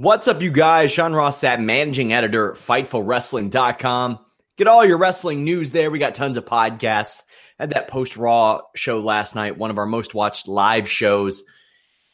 [0.00, 0.92] What's up, you guys?
[0.92, 4.20] Sean Ross Sapp managing editor, FightfulWrestling.com.
[4.56, 5.90] Get all your wrestling news there.
[5.90, 7.20] We got tons of podcasts.
[7.58, 11.42] Had that post Raw show last night, one of our most watched live shows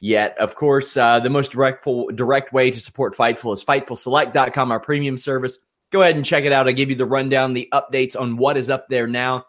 [0.00, 0.34] yet.
[0.38, 5.18] Of course, uh, the most direct, direct way to support Fightful is FightfulSelect.com, our premium
[5.18, 5.58] service.
[5.90, 6.66] Go ahead and check it out.
[6.66, 9.44] I give you the rundown, the updates on what is up there now.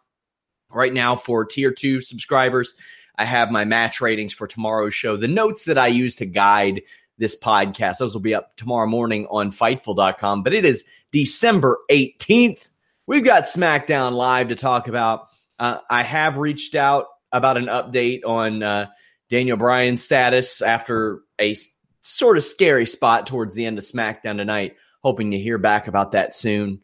[0.70, 2.73] Right now, for tier two subscribers,
[3.17, 6.81] I have my match ratings for tomorrow's show, the notes that I use to guide
[7.17, 7.97] this podcast.
[7.97, 10.44] Those will be up tomorrow morning on Fightful.com.
[10.44, 12.69] But it is December 18th.
[13.08, 15.27] We've got SmackDown Live to talk about.
[15.59, 18.87] Uh, I have reached out about an update on uh,
[19.30, 21.55] Daniel Bryan's status after a
[22.02, 24.76] sort of scary spot towards the end of SmackDown tonight.
[25.03, 26.82] Hoping to hear back about that soon.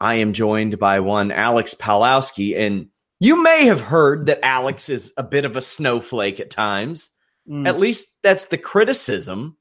[0.00, 5.12] I am joined by one Alex Palowski, and you may have heard that Alex is
[5.16, 7.10] a bit of a snowflake at times.
[7.48, 7.66] Mm.
[7.66, 9.56] At least that's the criticism.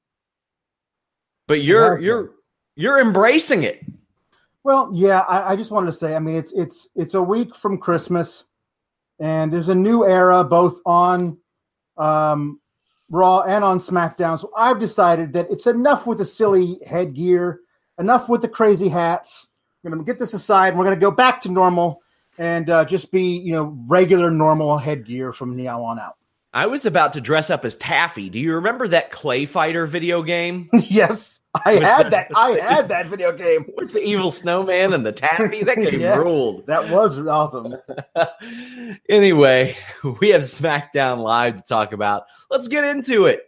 [1.48, 2.32] But you're you're
[2.76, 3.84] you're embracing it.
[4.64, 7.56] Well, yeah, I, I, just wanted to say, I mean, it's it's it's a week
[7.56, 8.44] from Christmas,
[9.18, 11.38] and there's a new era both on
[11.98, 12.60] um,
[13.10, 14.38] Raw and on SmackDown.
[14.38, 17.62] So I've decided that it's enough with the silly headgear,
[17.98, 19.48] enough with the crazy hats.
[19.84, 20.70] We're gonna get this aside.
[20.70, 22.02] And we're gonna go back to normal
[22.38, 26.18] and uh, just be, you know, regular normal headgear from now on out.
[26.58, 28.32] I was about to dress up as Taffy.
[28.32, 30.72] Do you remember that Clay Fighter video game?
[30.74, 32.30] yes, I had that.
[32.36, 35.64] I had that video game with the evil snowman and the Taffy.
[35.64, 36.66] That game yeah, ruled.
[36.66, 37.76] That was awesome.
[39.08, 39.78] anyway,
[40.20, 42.24] we have SmackDown Live to talk about.
[42.50, 43.44] Let's get into it.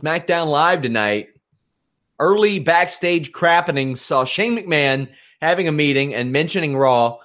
[0.00, 1.28] SmackDown Live tonight.
[2.18, 5.10] Early backstage crappenings saw Shane McMahon
[5.42, 7.18] having a meeting and mentioning Raw,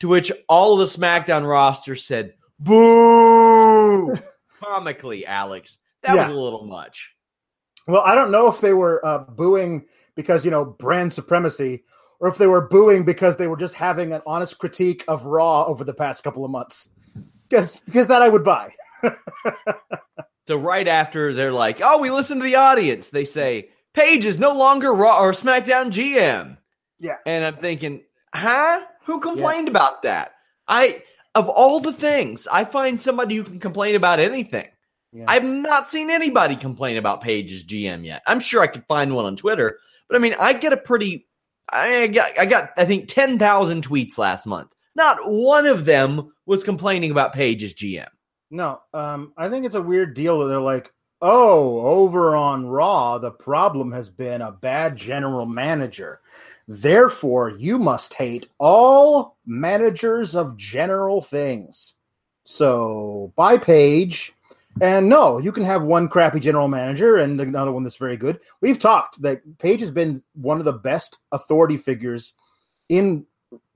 [0.00, 3.47] to which all of the SmackDown roster said, Boo!
[4.62, 5.78] Comically, Alex.
[6.02, 6.22] That yeah.
[6.22, 7.14] was a little much.
[7.86, 11.84] Well, I don't know if they were uh, booing because, you know, brand supremacy
[12.20, 15.64] or if they were booing because they were just having an honest critique of Raw
[15.64, 16.88] over the past couple of months.
[17.48, 18.72] Because that I would buy.
[20.48, 24.38] so right after they're like, "Oh, we listen to the audience," they say, "Paige is
[24.38, 26.58] no longer Raw or SmackDown GM."
[26.98, 28.02] Yeah, and I'm thinking,
[28.34, 28.82] huh?
[29.04, 29.72] Who complained yeah.
[29.72, 30.32] about that?
[30.66, 31.02] I
[31.34, 34.66] of all the things, I find somebody who can complain about anything.
[35.12, 35.24] Yeah.
[35.28, 38.22] I've not seen anybody complain about Paige's GM yet.
[38.26, 39.78] I'm sure I could find one on Twitter,
[40.08, 41.26] but I mean, I get a pretty,
[41.70, 44.70] I got, I got, I think ten thousand tweets last month.
[44.94, 48.08] Not one of them was complaining about Paige's GM.
[48.50, 50.90] No, um, I think it's a weird deal that they're like,
[51.20, 56.20] oh, over on Raw, the problem has been a bad general manager.
[56.70, 61.94] Therefore, you must hate all managers of general things.
[62.44, 64.34] So, by Paige,
[64.80, 68.40] and no, you can have one crappy general manager and another one that's very good.
[68.60, 72.34] We've talked that Paige has been one of the best authority figures
[72.90, 73.26] in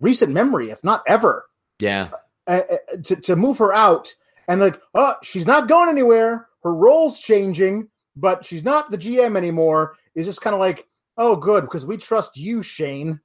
[0.01, 1.47] recent memory, if not ever.
[1.81, 2.11] Yeah.
[2.47, 4.15] Uh, uh, to, to move her out
[4.49, 6.47] and like, oh, she's not going anywhere.
[6.63, 9.97] Her role's changing, but she's not the GM anymore.
[10.15, 10.87] Is just kind of like,
[11.17, 13.21] Oh, good, because we trust you, Shane,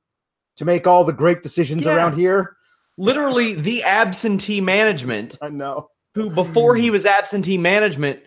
[0.58, 1.96] to make all the great decisions yeah.
[1.96, 2.56] around here.
[2.98, 5.38] Literally, the absentee management.
[5.42, 5.90] I know.
[6.16, 8.22] Who, before he was absentee management,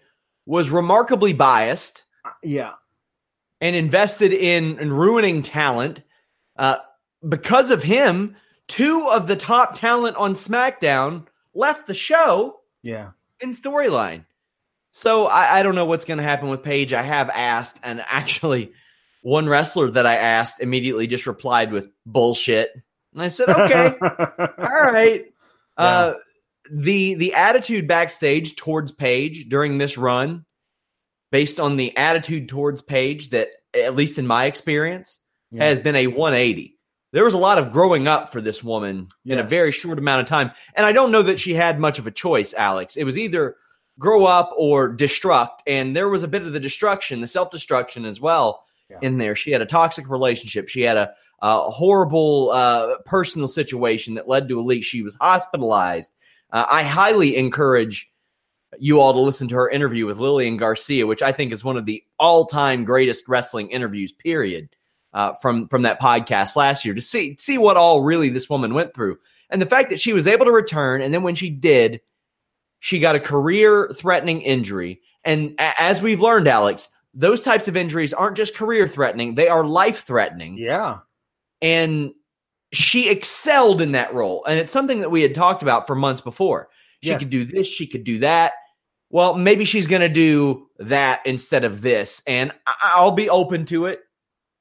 [0.46, 2.04] was remarkably biased
[2.42, 2.72] Yeah.
[3.60, 6.02] and invested in, in ruining talent.
[6.56, 6.76] Uh,
[7.28, 8.36] because of him,
[8.68, 13.10] two of the top talent on SmackDown left the show Yeah.
[13.40, 14.24] in storyline.
[14.92, 16.92] So I, I don't know what's going to happen with Paige.
[16.92, 18.72] I have asked, and actually,
[19.22, 22.70] one wrestler that I asked immediately just replied with bullshit,
[23.12, 25.24] and I said, "Okay, all right."
[25.76, 26.14] Uh,
[26.70, 30.44] the the attitude backstage towards Paige during this run,
[31.32, 35.18] based on the attitude towards Paige, that at least in my experience
[35.50, 35.64] Yeah.
[35.64, 36.76] has been a 180.
[37.12, 40.20] There was a lot of growing up for this woman in a very short amount
[40.20, 40.52] of time.
[40.74, 42.96] And I don't know that she had much of a choice, Alex.
[42.96, 43.56] It was either
[43.98, 45.58] grow up or destruct.
[45.66, 48.98] And there was a bit of the destruction, the self destruction as well Yeah.
[49.02, 49.36] in there.
[49.36, 50.68] She had a toxic relationship.
[50.68, 54.84] She had a, a horrible uh, personal situation that led to a leak.
[54.84, 56.10] She was hospitalized.
[56.52, 58.10] Uh, I highly encourage
[58.78, 61.76] you all to listen to her interview with Lillian Garcia, which I think is one
[61.76, 64.12] of the all-time greatest wrestling interviews.
[64.12, 64.68] Period.
[65.12, 68.74] Uh, from from that podcast last year to see see what all really this woman
[68.74, 69.18] went through,
[69.50, 72.00] and the fact that she was able to return, and then when she did,
[72.78, 75.00] she got a career-threatening injury.
[75.24, 80.58] And as we've learned, Alex, those types of injuries aren't just career-threatening; they are life-threatening
[80.58, 80.98] Yeah.
[81.62, 82.12] and
[82.72, 84.44] she excelled in that role.
[84.44, 86.68] And it's something that we had talked about for months before.
[87.02, 88.52] She could do this, she could do that.
[89.10, 92.22] Well, maybe she's going to do that instead of this.
[92.28, 94.00] And I'll be open to it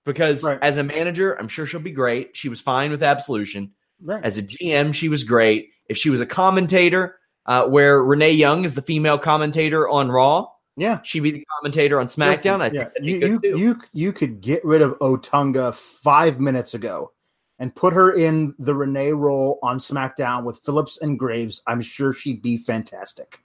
[0.07, 0.57] because Right.
[0.59, 2.35] as a manager, I'm sure she'll be great.
[2.35, 3.73] She was fine with Absolution.
[4.01, 4.23] Right.
[4.23, 5.69] As a GM, she was great.
[5.87, 10.47] If she was a commentator, uh, where Renee Young is the female commentator on Raw,
[10.79, 10.99] yeah.
[11.03, 12.61] she'd be the commentator on SmackDown.
[12.61, 12.83] I think yeah.
[12.85, 13.59] that'd be you, good you, too.
[13.59, 17.11] you you could get rid of Otunga five minutes ago
[17.59, 21.61] and put her in the Renee role on SmackDown with Phillips and Graves.
[21.67, 23.41] I'm sure she'd be fantastic.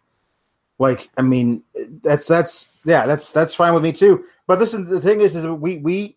[0.79, 1.63] Like, I mean,
[2.03, 4.25] that's that's yeah, that's that's fine with me too.
[4.47, 6.17] But listen, the thing is, is we we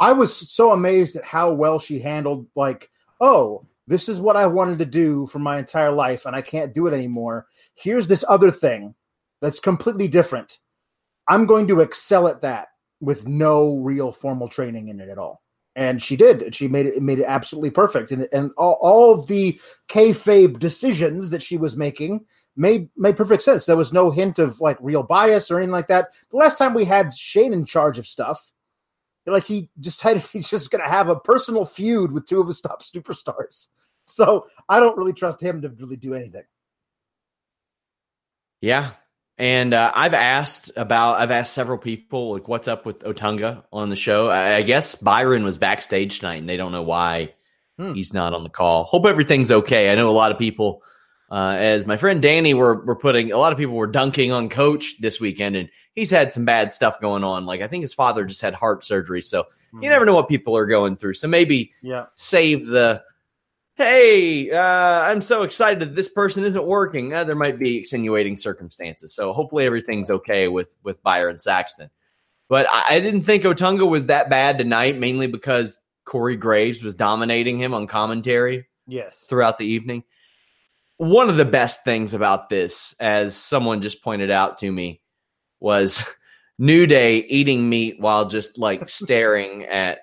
[0.00, 2.90] I was so amazed at how well she handled like,
[3.20, 6.74] oh, this is what I wanted to do for my entire life, and I can't
[6.74, 7.46] do it anymore.
[7.74, 8.94] Here's this other thing
[9.40, 10.58] that's completely different.
[11.28, 12.68] I'm going to excel at that
[13.00, 15.42] with no real formal training in it at all.
[15.76, 16.54] And she did.
[16.54, 18.10] She made it, made it absolutely perfect.
[18.10, 22.26] And and all, all of the kayfabe decisions that she was making
[22.56, 23.66] made made perfect sense.
[23.66, 26.08] There was no hint of like real bias or anything like that.
[26.30, 28.52] The last time we had Shane in charge of stuff,
[29.26, 32.60] like he decided he's just going to have a personal feud with two of his
[32.60, 33.68] top superstars.
[34.06, 36.42] So I don't really trust him to really do anything.
[38.60, 38.92] Yeah.
[39.40, 43.88] And uh, I've asked about, I've asked several people, like, what's up with Otunga on
[43.88, 44.28] the show?
[44.28, 47.32] I, I guess Byron was backstage tonight and they don't know why
[47.78, 47.94] Hmm.
[47.94, 48.84] he's not on the call.
[48.84, 49.90] Hope everything's okay.
[49.90, 50.82] I know a lot of people,
[51.30, 54.50] uh, as my friend Danny were, were putting, a lot of people were dunking on
[54.50, 57.46] Coach this weekend and he's had some bad stuff going on.
[57.46, 59.22] Like, I think his father just had heart surgery.
[59.22, 59.44] So
[59.80, 61.14] you never know what people are going through.
[61.14, 62.06] So maybe Yeah.
[62.16, 63.02] save the
[63.80, 67.14] hey uh, i'm so excited that this person isn't working.
[67.14, 71.88] Uh, there might be extenuating circumstances so hopefully everything's okay with with byron saxton.
[72.48, 76.94] But I, I didn't think otunga was that bad tonight mainly because corey graves was
[76.94, 79.24] dominating him on commentary Yes.
[79.28, 80.02] throughout the evening.
[80.98, 85.00] One of the best things about this as someone just pointed out to me
[85.58, 86.04] was
[86.58, 90.00] new day eating meat while just like staring at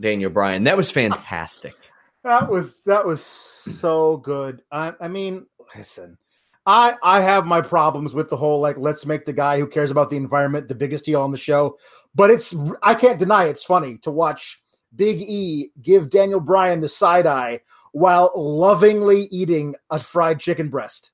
[0.00, 0.64] daniel bryan.
[0.64, 1.74] That was fantastic
[2.24, 4.62] That was that was so good.
[4.70, 5.46] I, I mean,
[5.76, 6.18] listen,
[6.66, 9.90] I I have my problems with the whole like let's make the guy who cares
[9.90, 11.78] about the environment the biggest heel on the show,
[12.14, 14.60] but it's I can't deny it's funny to watch
[14.94, 17.60] Big E give Daniel Bryan the side eye
[17.92, 21.10] while lovingly eating a fried chicken breast.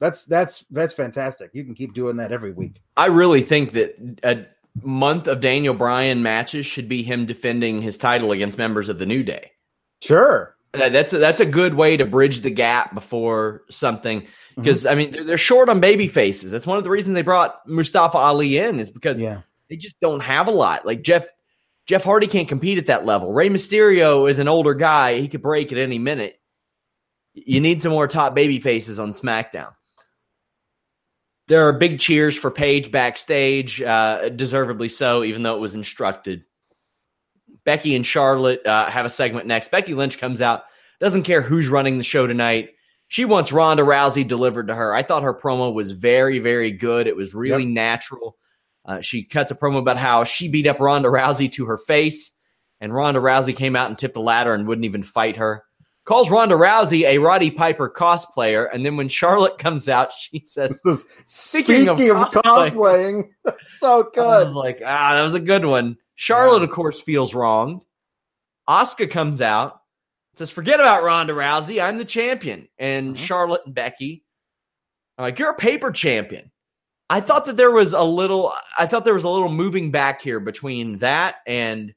[0.00, 1.50] That's that's that's fantastic.
[1.52, 2.80] You can keep doing that every week.
[2.96, 4.46] I really think that a
[4.82, 9.06] month of Daniel Bryan matches should be him defending his title against members of the
[9.06, 9.52] New Day.
[10.02, 10.56] Sure.
[10.72, 15.12] That's a, that's a good way to bridge the gap before something because I mean
[15.12, 16.50] they're, they're short on baby faces.
[16.50, 19.42] That's one of the reasons they brought Mustafa Ali in is because Yeah.
[19.68, 20.86] they just don't have a lot.
[20.86, 21.28] Like Jeff
[21.86, 23.32] Jeff Hardy can't compete at that level.
[23.32, 26.40] Rey Mysterio is an older guy; he could break at any minute.
[27.34, 29.72] You need some more top baby faces on SmackDown.
[31.48, 36.44] There are big cheers for Paige backstage, uh, deservedly so, even though it was instructed.
[37.64, 39.70] Becky and Charlotte uh, have a segment next.
[39.70, 40.64] Becky Lynch comes out,
[41.00, 42.70] doesn't care who's running the show tonight.
[43.08, 44.94] She wants Ronda Rousey delivered to her.
[44.94, 47.06] I thought her promo was very, very good.
[47.06, 48.36] It was really natural.
[48.84, 52.30] Uh, she cuts a promo about how she beat up Ronda Rousey to her face,
[52.80, 55.62] and Ronda Rousey came out and tipped a ladder and wouldn't even fight her.
[56.04, 60.80] calls Ronda Rousey a Roddy Piper cosplayer, and then when Charlotte comes out, she says,
[61.26, 63.28] "Speaking, of, of cosplaying,
[63.76, 65.96] so good." I was like, ah, that was a good one.
[66.14, 66.64] Charlotte, yeah.
[66.64, 67.84] of course, feels wronged.
[68.68, 69.80] Asuka comes out,
[70.36, 71.82] says, "Forget about Ronda Rousey.
[71.82, 73.24] I'm the champion." And mm-hmm.
[73.24, 74.24] Charlotte and Becky
[75.18, 76.50] are like, "You're a paper champion."
[77.10, 78.52] I thought that there was a little.
[78.78, 81.94] I thought there was a little moving back here between that and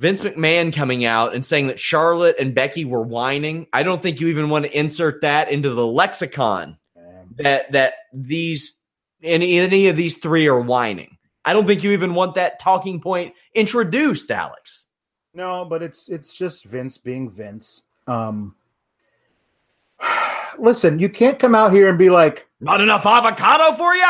[0.00, 3.68] Vince McMahon coming out and saying that Charlotte and Becky were whining.
[3.72, 6.76] I don't think you even want to insert that into the lexicon
[7.38, 8.80] that that these
[9.22, 11.16] any any of these three are whining.
[11.44, 14.86] I don't think you even want that talking point introduced, Alex.
[15.34, 17.82] No, but it's it's just Vince being Vince.
[18.06, 18.54] Um
[20.58, 24.00] listen, you can't come out here and be like, "Not enough avocado for you."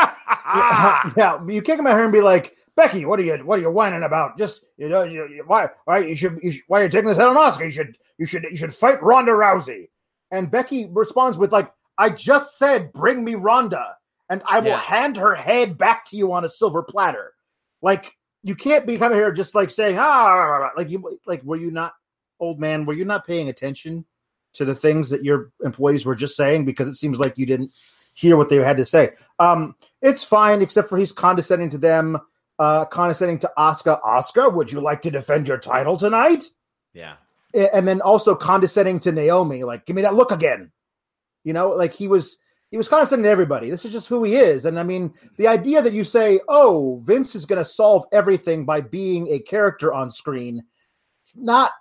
[0.55, 3.59] yeah, yeah, you can't come out here and be like, Becky, what are you what
[3.59, 4.37] are you whining about?
[4.37, 7.09] Just you know, you, you, why why you should, you should why are you taking
[7.09, 7.65] this out on Asuka?
[7.65, 9.89] You should you should you should fight Ronda Rousey.
[10.31, 13.97] And Becky responds with like, I just said, bring me Ronda,
[14.33, 14.79] and I will yeah.
[14.79, 17.33] hand her head back to you on a silver platter.
[17.83, 18.11] Like
[18.41, 21.93] you can't be coming here just like saying ah like you like were you not
[22.39, 24.03] old man were you not paying attention
[24.53, 27.71] to the things that your employees were just saying because it seems like you didn't
[28.13, 29.11] hear what they had to say.
[29.39, 32.19] Um, it's fine except for he's condescending to them
[32.59, 34.01] uh, condescending to Asuka.
[34.01, 36.45] Asuka, would you like to defend your title tonight?
[36.93, 37.15] Yeah.
[37.53, 40.71] And then also condescending to Naomi, like, give me that look again.
[41.43, 42.37] You know, like he was
[42.73, 43.69] he was condescending to everybody.
[43.69, 44.65] This is just who he is.
[44.65, 48.65] And I mean, the idea that you say, oh, Vince is going to solve everything
[48.65, 50.63] by being a character on screen,
[51.21, 51.73] it's not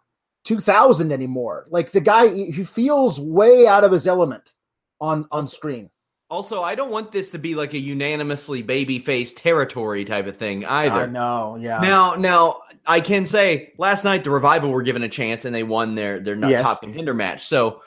[0.44, 1.64] 2000 anymore.
[1.70, 4.52] Like the guy, he feels way out of his element
[5.00, 5.88] on on screen.
[6.28, 10.66] Also, I don't want this to be like a unanimously babyface territory type of thing
[10.66, 11.06] either.
[11.06, 11.78] No, yeah.
[11.78, 15.62] Now, now I can say last night the revival were given a chance and they
[15.62, 16.60] won their their yes.
[16.60, 17.46] top contender match.
[17.46, 17.80] So,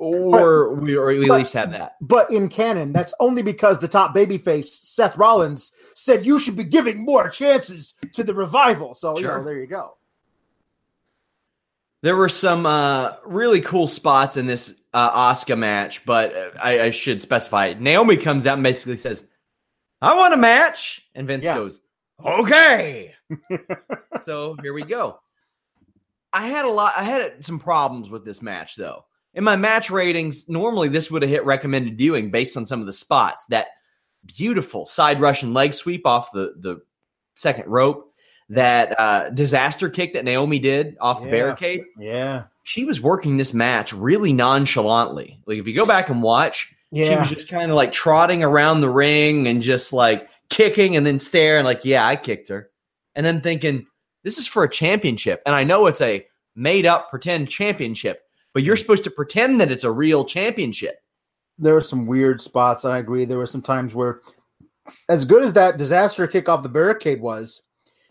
[0.00, 1.96] or but, we or we at least had that.
[2.00, 6.64] But in canon, that's only because the top babyface Seth Rollins said you should be
[6.64, 8.94] giving more chances to the revival.
[8.94, 9.20] So sure.
[9.20, 9.96] you know, there you go.
[12.02, 16.90] There were some uh, really cool spots in this uh, Asuka match, but I, I,
[16.90, 17.74] should specify.
[17.78, 19.22] Naomi comes out and basically says,
[20.00, 21.56] "I want a match," and Vince yeah.
[21.56, 21.78] goes,
[22.24, 23.14] "Okay."
[24.24, 25.20] so here we go.
[26.32, 26.94] I had a lot.
[26.96, 29.04] I had some problems with this match, though.
[29.34, 32.86] In my match ratings, normally this would have hit recommended viewing based on some of
[32.86, 33.46] the spots.
[33.46, 33.68] That
[34.26, 36.80] beautiful side Russian leg sweep off the the
[37.36, 38.12] second rope
[38.50, 41.84] that uh, disaster kick that Naomi did off the barricade.
[41.96, 42.44] Yeah.
[42.64, 45.40] She was working this match really nonchalantly.
[45.46, 47.10] Like if you go back and watch, yeah.
[47.10, 51.06] she was just kind of like trotting around the ring and just like kicking and
[51.06, 52.70] then staring like, yeah, I kicked her.
[53.14, 53.86] And then thinking,
[54.24, 55.42] this is for a championship.
[55.46, 59.72] And I know it's a made up pretend championship, but you're supposed to pretend that
[59.72, 60.96] it's a real championship.
[61.58, 62.84] There were some weird spots.
[62.84, 63.24] I agree.
[63.24, 64.22] There were some times where,
[65.08, 67.62] as good as that disaster kick off the barricade was,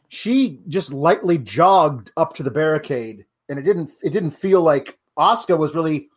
[0.09, 4.97] she just lightly jogged up to the barricade, and it didn't it didn't feel like
[5.17, 6.09] Asuka was really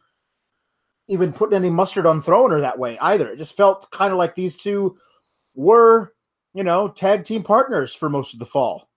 [1.08, 3.30] even putting any mustard on throwing her that way either.
[3.30, 4.96] It just felt kind of like these two
[5.54, 6.14] were,
[6.54, 8.88] you know, tag team partners for most of the fall.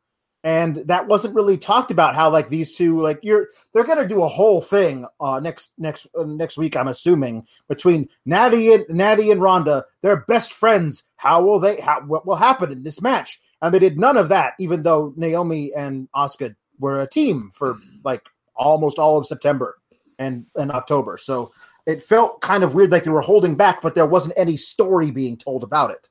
[0.46, 4.08] And that wasn't really talked about how like these two like you're they're going to
[4.08, 8.86] do a whole thing uh next next uh, next week I'm assuming between Natty and
[8.88, 13.02] Natty and rhonda they're best friends how will they how what will happen in this
[13.02, 17.52] match and they did none of that, even though Naomi and Asuka were a team
[17.54, 18.22] for like
[18.56, 19.78] almost all of September
[20.20, 21.18] and, and October.
[21.18, 21.52] So
[21.88, 25.10] it felt kind of weird like they were holding back, but there wasn't any story
[25.10, 26.08] being told about it.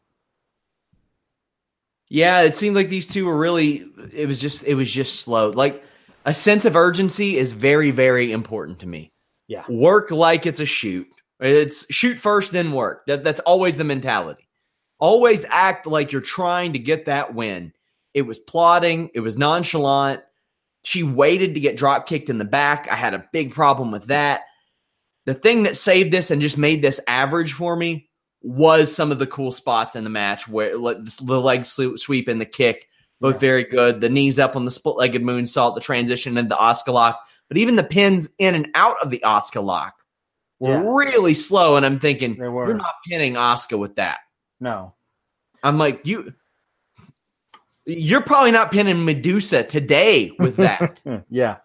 [2.14, 5.50] Yeah, it seemed like these two were really it was just it was just slow.
[5.50, 5.82] Like
[6.24, 9.12] a sense of urgency is very, very important to me.
[9.48, 9.64] Yeah.
[9.68, 11.08] Work like it's a shoot.
[11.40, 13.04] It's shoot first, then work.
[13.08, 14.48] That that's always the mentality.
[15.00, 17.72] Always act like you're trying to get that win.
[18.14, 20.22] It was plotting, it was nonchalant.
[20.84, 22.86] She waited to get drop kicked in the back.
[22.88, 24.42] I had a big problem with that.
[25.26, 28.08] The thing that saved this and just made this average for me
[28.44, 32.46] was some of the cool spots in the match where the leg sweep and the
[32.46, 34.02] kick, both very good.
[34.02, 37.56] The knees up on the split legged moonsault, the transition into the Asuka lock, but
[37.56, 39.94] even the pins in and out of the Asuka lock
[40.60, 40.94] were yeah.
[40.94, 41.76] really slow.
[41.76, 44.20] And I'm thinking, you're not pinning Asuka with that.
[44.60, 44.92] No.
[45.62, 46.34] I'm like, you
[47.86, 51.00] you're probably not pinning Madusa today with that.
[51.30, 51.58] yeah.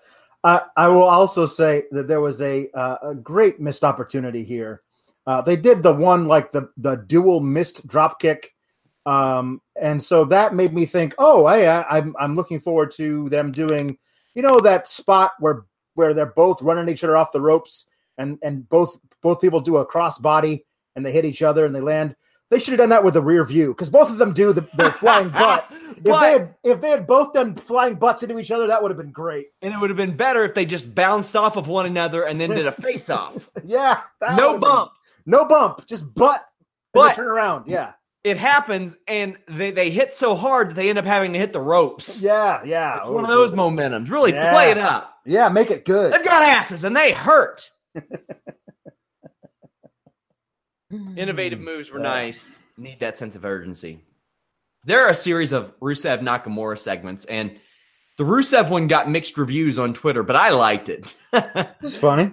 [0.45, 4.83] Uh, I will also say that there was a uh, a great missed opportunity here.
[5.29, 8.51] Uh, they did the one like the the dual missed drop kick,
[9.05, 13.29] um, and so that made me think, oh, hey, I, I'm I'm looking forward to
[13.29, 13.95] them doing,
[14.33, 17.85] you know, that spot where where they're both running each other off the ropes,
[18.17, 21.75] and and both both people do a cross body and they hit each other and
[21.75, 22.15] they land.
[22.49, 24.67] They should have done that with the rear view because both of them do the,
[24.75, 25.67] the flying butt.
[25.71, 28.81] If But- they had if they had both done flying butts into each other, that
[28.81, 29.49] would have been great.
[29.61, 32.41] And it would have been better if they just bounced off of one another and
[32.41, 33.47] then did a face off.
[33.63, 34.91] Yeah, no would've been- bump.
[35.29, 36.41] No bump, just butt.
[36.41, 36.45] and
[36.93, 37.65] But- turn around.
[37.67, 37.93] Yeah,
[38.23, 41.53] It happens and they, they hit so hard that they end up having to hit
[41.53, 42.21] the ropes.
[42.21, 42.97] yeah, yeah.
[42.99, 44.09] It's one of those oh, momentums.
[44.09, 44.51] Really Yeah.
[44.51, 45.15] play it up.
[45.25, 46.11] Yeah, make it good.
[46.13, 47.69] They've got asses and they hurt.
[51.15, 52.03] Innovative moves were Yeah.
[52.09, 52.39] nice.
[52.77, 54.01] Need that sense of urgency.
[54.85, 57.59] There are a series of Rusev Nakamura segments, and
[58.17, 61.15] the Rusev one got mixed reviews on Twitter, but I liked it.
[61.83, 62.31] It's funny.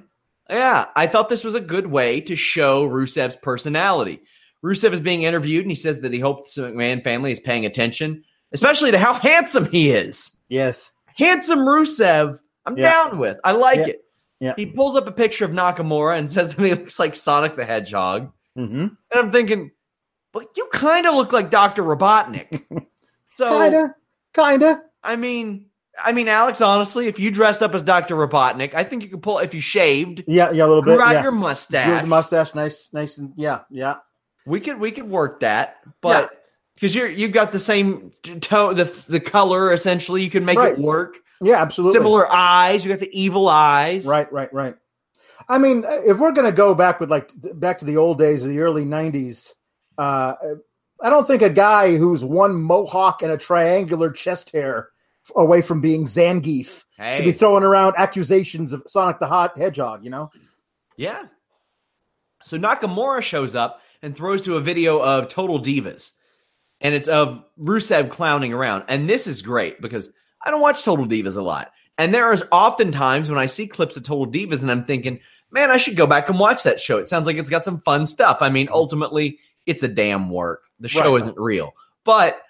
[0.50, 4.23] Yeah, I thought this was a good way to show Rusev's personality.
[4.65, 7.67] Rusev is being interviewed, and he says that he hopes the McMahon family is paying
[7.67, 10.31] attention, especially to how handsome he is.
[10.49, 10.91] Yes.
[11.17, 12.91] Handsome Rusev, I'm Yeah.
[12.93, 13.38] down with.
[13.45, 13.87] I like Yeah.
[13.88, 14.05] it.
[14.41, 14.55] Yeah.
[14.57, 17.65] He pulls up a picture of Nakamura and says that he looks like Sonic the
[17.65, 18.33] Hedgehog.
[18.59, 18.81] Mm-hmm.
[18.81, 19.71] And I'm thinking,
[20.33, 21.83] but you kind of look like Dr.
[21.83, 22.62] Robotnik.
[23.25, 23.95] so Kinda,
[24.35, 24.83] kinda.
[25.03, 25.67] I mean,
[26.05, 28.17] I mean, Alex, honestly, if you dressed up as Dr.
[28.17, 31.00] Robotnik, I think you could pull if you shaved, Yeah, yeah, a little bit.
[31.00, 31.23] out yeah.
[31.23, 32.03] your mustache.
[32.03, 33.97] the mustache, nice, nice, and yeah, yeah.
[34.47, 36.31] we could we could work that, but
[36.75, 38.11] because you're you've got the same
[38.41, 40.73] tone, the the color essentially, you can make Right.
[40.75, 41.17] it work.
[41.41, 41.99] Yeah, absolutely.
[41.99, 44.75] Similar eyes, you got the evil eyes, Right, right, right.
[45.49, 48.49] I mean, if we're gonna go back with like back to the old days of
[48.50, 49.53] the early '90s,
[49.99, 50.35] uh,
[51.03, 54.88] I don't think a guy who's one mohawk and a triangular chest hair
[55.35, 56.85] away from being Zangief
[57.16, 60.04] should be throwing around accusations of Sonic the Hot Hedgehog.
[60.04, 60.30] You know?
[60.97, 61.25] yeah.
[62.42, 66.12] So Nakamura shows up and throws to a video of Total Divas,
[66.80, 70.11] and it's of Rusev clowning around, and this is great because
[70.45, 73.66] I don't watch Total Divas a lot, and there is often times when I see
[73.66, 75.18] clips of Total Divas, and I'm thinking,
[75.50, 76.99] man, I should go back and watch that show.
[76.99, 78.38] It sounds like it's got some fun stuff.
[78.42, 80.64] I mean, ultimately, it's a damn work.
[80.78, 81.23] The show Right.
[81.23, 81.73] isn't real,
[82.04, 82.40] but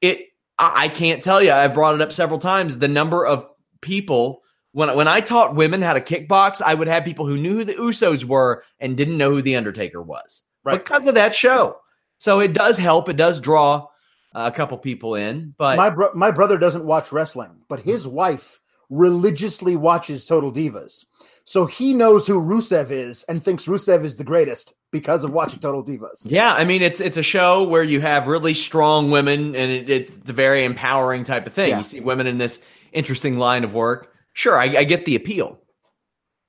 [0.00, 0.28] it.
[0.58, 1.52] I, I can't tell you.
[1.52, 2.78] I've brought it up several times.
[2.78, 3.46] The number of
[3.80, 4.40] people
[4.72, 7.64] when when I taught women how to kickbox, I would have people who knew who
[7.64, 10.78] the Usos were and didn't know who the Undertaker was Right.
[10.82, 11.76] because of that show.
[12.18, 13.08] So it does help.
[13.08, 13.86] It does draw
[14.34, 18.06] uh, a couple people in, but my bro- my brother doesn't watch wrestling, but his
[18.06, 21.04] wife religiously watches Total Divas,
[21.44, 25.58] so he knows who Rusev is and thinks Rusev is the greatest because of watching
[25.58, 26.20] Total Divas.
[26.24, 29.90] yeah, I mean it's it's a show where you have really strong women, and it,
[29.90, 31.70] it's a very empowering type of thing.
[31.70, 31.78] Yeah.
[31.78, 32.60] You see women in this
[32.92, 34.12] interesting line of work.
[34.34, 35.58] Sure, I, I get the appeal.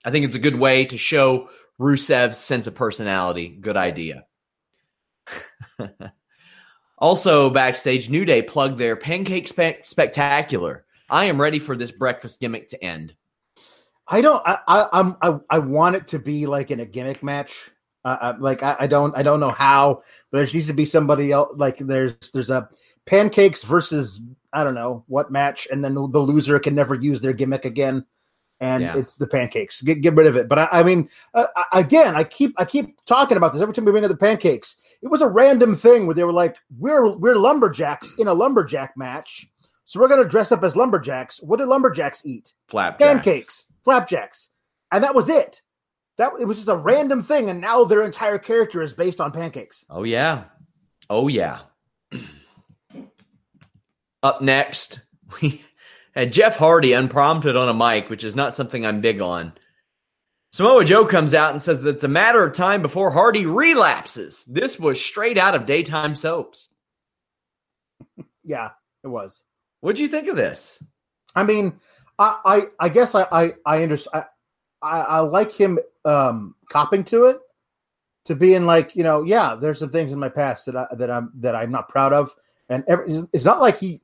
[0.05, 3.49] I think it's a good way to show Rusev's sense of personality.
[3.49, 4.25] Good idea.
[6.97, 10.85] also, backstage, New Day plugged their pancake spe- spectacular.
[11.09, 13.13] I am ready for this breakfast gimmick to end.
[14.07, 14.41] I don't.
[14.45, 15.15] I, I I'm.
[15.21, 17.71] I, I want it to be like in a gimmick match.
[18.05, 19.15] Uh, like I, I don't.
[19.17, 20.01] I don't know how.
[20.31, 21.53] But there needs to be somebody else.
[21.55, 22.67] Like there's there's a
[23.05, 27.21] pancakes versus I don't know what match, and then the, the loser can never use
[27.21, 28.05] their gimmick again.
[28.59, 28.97] And Yeah.
[28.97, 29.81] it's the pancakes.
[29.81, 30.47] Get get rid of it.
[30.47, 33.83] But I, I mean, uh, again, I keep I keep talking about this every time
[33.85, 34.77] we bring up the pancakes.
[35.01, 38.95] It was a random thing where they were like, "We're we're lumberjacks in a lumberjack
[38.95, 39.47] match,
[39.85, 42.53] so we're gonna dress up as lumberjacks." What do lumberjacks eat?
[42.69, 42.99] Flapjack.
[42.99, 44.49] pancakes, flapjacks,
[44.91, 45.61] and that was it.
[46.17, 49.31] That it was just a random thing, and now their entire character is based on
[49.31, 49.83] pancakes.
[49.89, 50.45] Oh yeah.
[51.09, 51.61] Oh yeah.
[54.23, 55.01] Up next,
[55.41, 55.63] we
[56.13, 59.53] had Jeff Hardy unprompted on a mic, which is not something I'm big on.
[60.53, 64.43] Samoa Joe comes out and says that it's a matter of time before Hardy relapses.
[64.45, 66.69] This was straight out of daytime soaps.
[68.45, 68.71] Yeah,
[69.05, 69.41] it was.
[69.79, 70.83] What'd you think of this?
[71.33, 71.79] I mean,
[72.19, 74.25] I I, I guess I I I understand.
[74.81, 77.39] I, I like him um copping to it,
[78.25, 81.09] to being like you know yeah, there's some things in my past that I that
[81.09, 82.33] I'm that I'm not proud of,
[82.69, 84.01] and every, it's not like he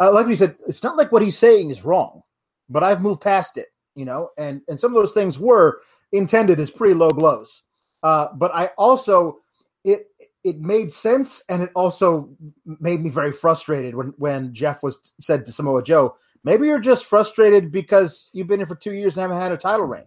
[0.00, 2.22] uh, like we said, it's not like what he's saying is wrong,
[2.68, 5.80] but I've moved past it, you know, and and some of those things were
[6.12, 7.64] intended as pretty low blows.
[8.02, 9.40] Uh, but I also
[9.84, 10.06] it
[10.44, 12.30] it made sense, and it also
[12.64, 17.04] made me very frustrated when when Jeff was said to Samoa Joe, maybe you're just
[17.04, 20.04] frustrated because you've been here for two years and haven't had a title reign.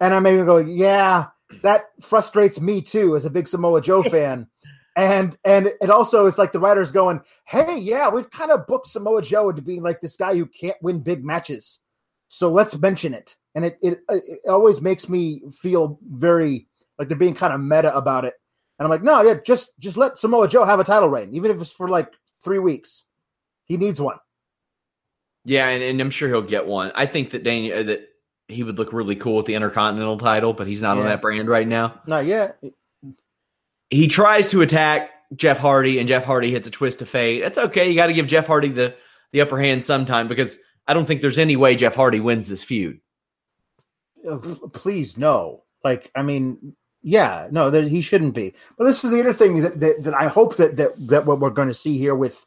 [0.00, 1.26] And I maybe go, yeah,
[1.62, 4.48] that frustrates me too as a big Samoa Joe fan.
[4.96, 8.88] And and it also is like the writers going, hey, yeah, we've kind of booked
[8.88, 11.78] Samoa Joe into being like this guy who can't win big matches.
[12.26, 13.36] So let's mention it.
[13.54, 16.66] And it it, it always makes me feel very
[16.98, 18.34] like they're being kind of meta about it.
[18.78, 21.52] And I'm like, no, yeah, just just let Samoa Joe have a title reign, even
[21.52, 23.04] if it's for like three weeks.
[23.64, 24.18] He needs one.
[25.48, 26.92] Yeah, and, and I'm sure he'll get one.
[26.94, 28.08] I think that Daniel uh, that
[28.48, 31.48] he would look really cool with the Intercontinental title, but he's not on that brand
[31.48, 32.00] right now.
[32.06, 32.62] Not yet.
[33.90, 37.40] He tries to attack Jeff Hardy, and Jeff Hardy hits a twist of fate.
[37.40, 37.88] That's okay.
[37.88, 38.94] You got to give Jeff Hardy the
[39.32, 42.62] the upper hand sometime because I don't think there's any way Jeff Hardy wins this
[42.62, 43.00] feud.
[44.28, 44.36] Uh,
[44.72, 49.20] please no like i mean yeah no that he shouldn't be but this is the
[49.20, 51.96] other thing that, that, that i hope that, that that what we're going to see
[51.96, 52.44] here with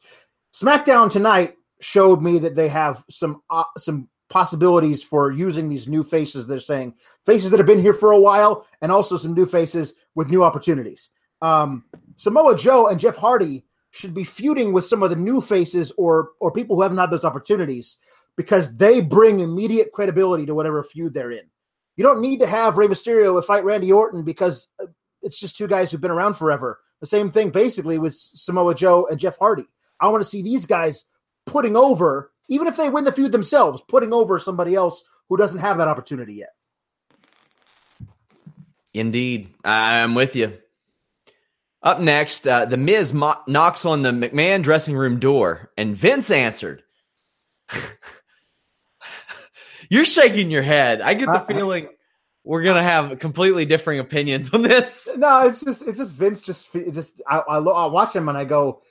[0.54, 6.04] smackdown tonight showed me that they have some uh, some possibilities for using these new
[6.04, 6.94] faces they're saying
[7.26, 10.42] faces that have been here for a while and also some new faces with new
[10.42, 11.10] opportunities
[11.42, 11.84] um
[12.16, 16.30] samoa joe and jeff hardy should be feuding with some of the new faces or
[16.40, 17.98] or people who haven't had those opportunities
[18.38, 21.44] because they bring immediate credibility to whatever feud they're in
[21.96, 24.88] you don't need to have Rey Mysterio fight Randy Orton because uh,
[25.22, 26.80] it's just two guys who've been around forever.
[27.00, 29.66] The same thing basically with Samoa Joe and Jeff Hardy.
[30.00, 31.06] I want to see these guys
[31.52, 35.60] putting over, even if they win the feud themselves, putting over somebody else who doesn't
[35.60, 36.54] have that opportunity yet.
[38.94, 40.58] Indeed, I'm with you.
[41.84, 46.30] Up next, uh, the Miz mo- knocks on the McMahon dressing room door, and Vince
[46.30, 46.84] answered.
[49.90, 51.02] You're shaking your head.
[51.02, 51.90] I get the Uh, feeling
[52.44, 55.10] we're gonna have completely differing opinions on this.
[55.18, 56.42] No, it's just it's just Vince.
[56.42, 58.82] Just it just I, I, I watch him and I go,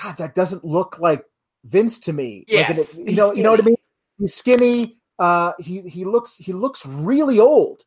[0.00, 1.24] God, that doesn't look like
[1.64, 2.44] Vince to me.
[2.46, 3.76] Yes, it- you know, you know what I mean.
[4.18, 4.96] He's skinny.
[5.18, 7.82] Uh, he he looks he looks really old,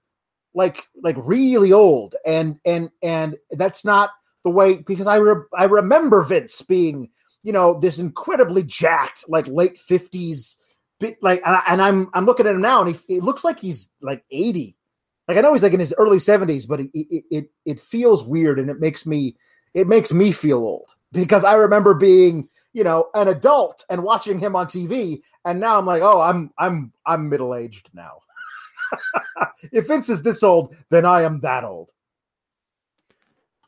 [0.54, 4.12] like like really old, and and and that's not
[4.44, 7.10] the way because I re- I remember Vince being
[7.44, 10.58] you know this incredibly jacked like late fifties.
[11.22, 13.60] Like and, I, and I'm I'm looking at him now and he, he looks like
[13.60, 14.76] he's like 80
[15.28, 18.24] like I know he's like in his early seventies, but it, it it it feels
[18.24, 19.36] weird and it makes me
[19.76, 24.40] it makes me feel old because I remember being you know an adult and watching
[24.40, 28.22] him on TV, and now I'm like, oh, I'm I'm I'm middle aged now.
[29.72, 31.92] if Vince is this old, then I am that old.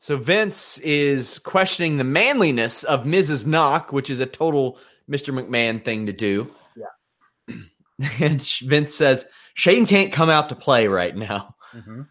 [0.00, 3.46] So Vince is questioning the manliness of Mrs.
[3.46, 4.78] Knock, which is a total
[5.10, 5.34] Mr.
[5.34, 6.50] McMahon thing to do.
[6.74, 7.56] Yeah.
[8.20, 11.54] and Vince says Shane can't come out to play right now.
[11.74, 12.02] Mm-hmm.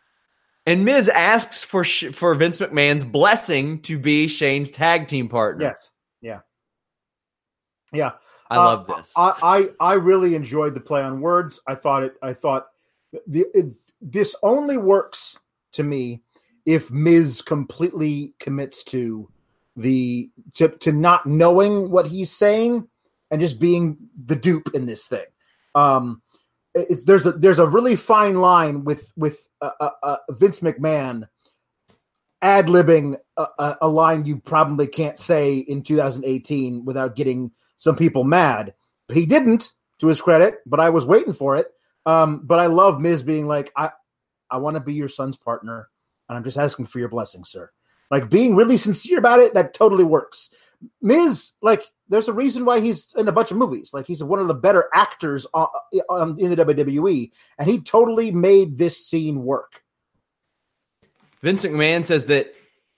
[0.66, 5.66] And Miz asks for for Vince McMahon's blessing to be Shane's tag team partner.
[5.66, 5.90] Yes,
[7.94, 8.12] yeah.
[8.50, 9.12] I Uh, love this.
[9.16, 11.60] I, I I really enjoyed the play on words.
[11.68, 12.16] I thought it.
[12.22, 12.68] I thought
[13.28, 15.38] the it, this only works
[15.74, 16.22] to me
[16.66, 19.30] if Miz completely commits to
[19.76, 22.88] the to to not knowing what he's saying
[23.32, 25.26] and just being the dupe in this thing.
[25.76, 26.22] Um,
[26.76, 31.28] it, there's a there's a really fine line with with uh, uh, uh, Vince McMahon
[32.42, 38.24] ad libbing a, a line you probably can't say in 2018 without getting some people
[38.24, 38.76] mad.
[39.12, 41.68] He didn't, to his credit, but I was waiting for it.
[42.06, 43.90] Um, but I love Miz being like, I,
[44.52, 45.90] I want to be your son's partner,
[46.28, 47.72] and I'm just asking for your blessing, sir.
[48.12, 50.50] Like being really sincere about it, that totally works.
[51.02, 53.92] Miz, like, there's a reason why he's in a bunch of movies.
[53.94, 55.68] Like, he's one of the better actors uh,
[56.10, 59.84] um, in the WWE, and he totally made this scene work.
[61.42, 62.54] Vince McMahon says that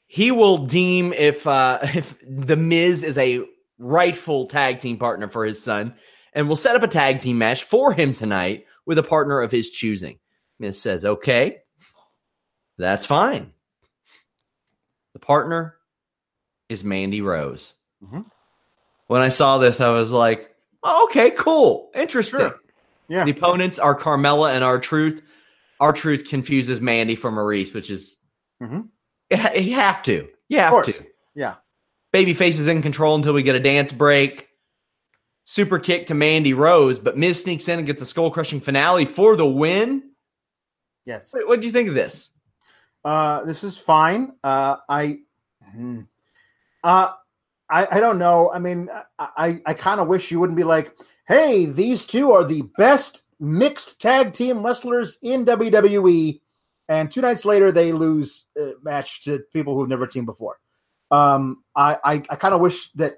[0.08, 3.46] he will deem if uh, if the Miz is a
[3.82, 5.96] rightful tag team partner for his son,
[6.34, 9.52] and will set up a tag team match for him tonight with a partner of
[9.52, 10.20] his choosing.
[10.60, 11.58] Miz says, "Okay,
[12.78, 13.54] that's fine."
[15.13, 15.76] The partner
[16.70, 17.74] is Mandy Rose.
[18.04, 18.26] Mhm.
[19.08, 22.60] When I saw this, I was like, oh, "Okay, cool, interesting." Sure.
[23.10, 23.26] Yeah.
[23.26, 25.22] The opponents are Carmella and R-Truth.
[25.82, 28.15] Our Truth confuses Mandy for Maryse, which is
[28.62, 28.88] Mhm.
[29.56, 30.30] you have to.
[30.48, 30.86] You Of have course.
[31.00, 31.10] to.
[31.36, 31.56] Yeah.
[32.13, 34.47] Babyface is in control until we get a dance break.
[35.45, 39.06] Super kick to Mandy Rose, but Miz sneaks in and gets a skull crushing finale
[39.06, 40.12] for the win.
[41.06, 41.34] Yes.
[41.34, 42.30] What do you think of this?
[43.04, 44.34] Uh, this is fine.
[44.43, 45.19] Uh, I,
[45.71, 46.02] hmm.
[46.84, 47.10] uh,
[47.69, 48.52] I, I don't know.
[48.54, 50.95] I mean, I, I, I kind of wish you wouldn't be like,
[51.28, 56.39] hey, these two are the best mixed tag team wrestlers in WWE,
[56.89, 60.60] and two nights later they lose a match to people who've never teamed before.
[61.12, 63.17] Um, I, I, I kind of wish that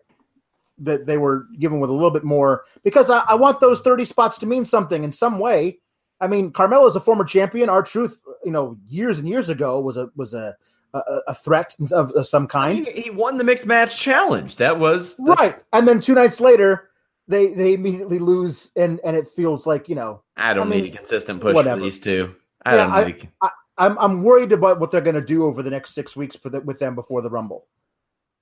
[0.80, 4.06] that they were given with a little bit more because I, I want those 30
[4.06, 5.78] spots to mean something in some way.
[6.20, 7.70] I mean, Carmella is a former champion.
[7.70, 10.56] R-Truth, you know, years and years ago was a was a
[10.96, 14.58] a, a threat of, of some kind, He, he won the mixed match challenge.
[14.58, 15.64] That was that's- right?
[15.74, 16.90] And then two nights later,
[17.28, 20.84] they they immediately lose, and and it feels like you know I don't I mean,
[20.86, 21.80] need a consistent push whatever.
[21.80, 22.36] for these two.
[22.66, 23.30] I Yeah, don't I- need.
[23.44, 26.36] a- I'm I'm worried about what they're going to do over the next six weeks
[26.36, 27.66] for the, with them before the Rumble.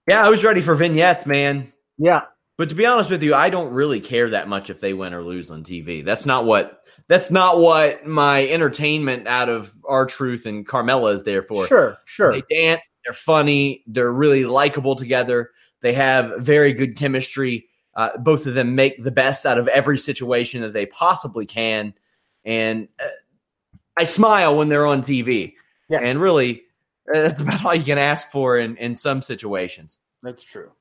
[0.08, 1.72] Yeah, I was ready for vignettes, man.
[1.98, 2.22] Yeah,
[2.58, 5.14] But to be honest with you, I don't really care that much if they win
[5.14, 6.04] or lose on TV.
[6.04, 11.44] That's not what that's not what my entertainment out of R-Truth and Carmella is there
[11.44, 11.68] for.
[11.68, 12.34] Sure, sure.
[12.34, 15.52] They dance, they're funny, they're really likable together.
[15.82, 17.68] They have very good chemistry.
[17.96, 21.94] Uh, both of them make the best out of every situation that they possibly can.
[22.46, 23.10] And uh,
[23.98, 25.56] I smile when they're on TV.
[25.90, 26.02] Yes.
[26.04, 26.64] And really,
[27.22, 30.00] that's about all you can ask for in, in some situations.
[30.24, 30.72] That's true.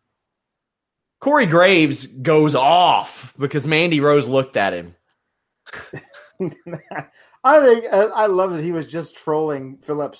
[1.20, 4.94] Corey Graves goes off because Mandy Rose looked at him.
[7.42, 10.19] I think uh, I love that he was just trolling Phillips.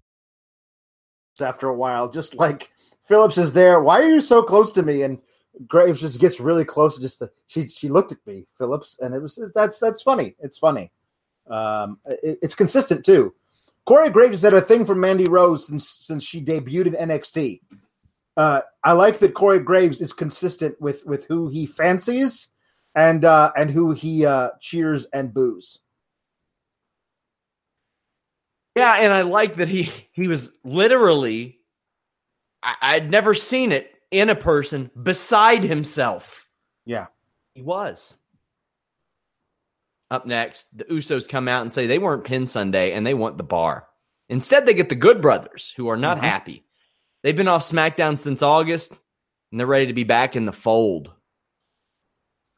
[1.41, 2.71] After a while, just like
[3.03, 3.81] Phillips is there.
[3.81, 5.03] Why are you so close to me?
[5.03, 5.19] And
[5.67, 6.97] Graves just gets really close.
[6.97, 10.35] Just to, she she looked at me, Phillips, and it was that's that's funny.
[10.39, 10.91] It's funny.
[11.49, 13.33] Um, it, it's consistent too.
[13.85, 17.61] Corey Graves has had a thing for Mandy Rose since since she debuted in NXT.
[18.37, 22.47] Uh, I like that Corey Graves is consistent with with who he fancies
[22.95, 25.79] and uh, and who he uh, cheers and boos.
[28.75, 31.59] Yeah, and I like that he he was literally
[32.63, 36.47] I, I'd never seen it in a person beside himself.
[36.85, 37.07] Yeah.
[37.55, 38.15] He was.
[40.09, 43.37] Up next, the Usos come out and say they weren't pinned Sunday and they want
[43.37, 43.87] the bar.
[44.29, 46.21] Instead, they get the Good Brothers, who are not Mhm.
[46.21, 46.65] happy.
[47.23, 48.91] They've been off SmackDown since August,
[49.51, 51.13] and they're ready to be back in the fold.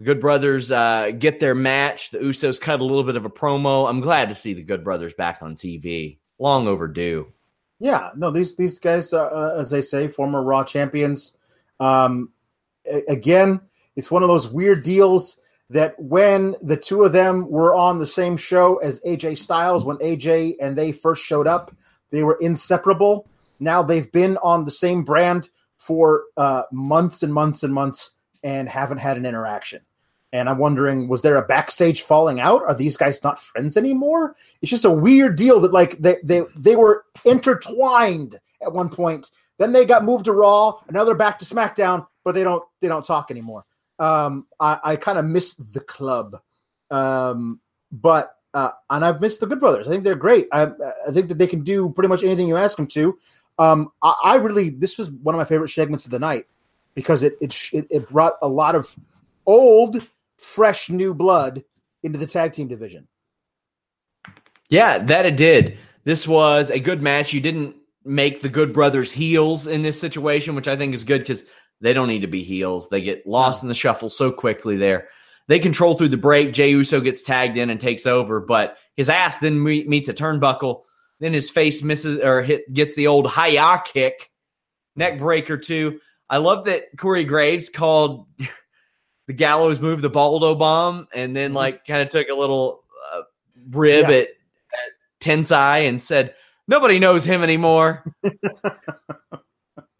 [0.03, 2.11] Good Brothers uh, get their match.
[2.11, 3.89] The Usos cut a little bit of a promo.
[3.89, 6.19] I'm glad to see the Good Brothers back on TV.
[6.39, 7.31] Long overdue.
[7.79, 11.33] Yeah, no, these these guys, uh, as they say, former Raw champions.
[11.79, 12.29] Um,
[12.85, 13.61] a- again,
[13.95, 15.37] it's one of those weird deals
[15.69, 19.97] that when the two of them were on the same show as AJ Styles, when
[19.97, 21.75] AJ and they first showed up,
[22.11, 23.27] they were inseparable.
[23.59, 28.11] Now they've been on the same brand for uh, months and months and months
[28.43, 29.81] and haven't had an interaction.
[30.33, 32.63] And I'm wondering, was there a backstage falling out?
[32.63, 34.35] Are these guys not friends anymore?
[34.61, 39.29] It's just a weird deal that like they they they were intertwined at one point.
[39.59, 42.87] Then they got moved to Raw, now they're back to SmackDown, but they don't they
[42.87, 43.63] don't talk anymore.
[43.99, 46.41] Um, I, I kind of miss the club,
[46.89, 47.59] um,
[47.91, 49.87] but uh, and I've missed the Good Brothers.
[49.87, 50.47] I think they're great.
[50.51, 50.63] I
[51.07, 53.15] I think that they can do pretty much anything you ask them to.
[53.59, 56.45] Um, I, I really this was one of my favorite segments of the night
[56.95, 58.95] because it it it, it brought a lot of
[59.45, 60.07] old,
[60.43, 61.63] fresh, new blood
[62.03, 63.07] into the tag team division.
[64.69, 65.77] Yeah, that it did.
[66.03, 67.33] This was a good match.
[67.33, 71.19] You didn't make the Good Brothers heels in this situation, which I think is good
[71.19, 71.43] because
[71.81, 72.89] they don't need to be heels.
[72.89, 75.07] They get lost in the shuffle so quickly there.
[75.47, 76.53] They control through the break.
[76.53, 80.13] Jey Uso gets tagged in and takes over, but his ass then meet, meets a
[80.13, 80.83] turnbuckle.
[81.19, 84.29] Then his face misses or hit gets the old hiya kick,
[84.95, 85.99] neck breaker too.
[86.29, 88.27] I love that Corey Graves called
[89.27, 92.83] the gallows move the Baldo bomb, and then like kind of took a little
[93.13, 93.21] uh,
[93.71, 94.15] rib Yeah.
[94.17, 94.29] at, at
[95.19, 96.33] Tensai and said
[96.67, 98.03] nobody knows him anymore.
[98.23, 99.39] the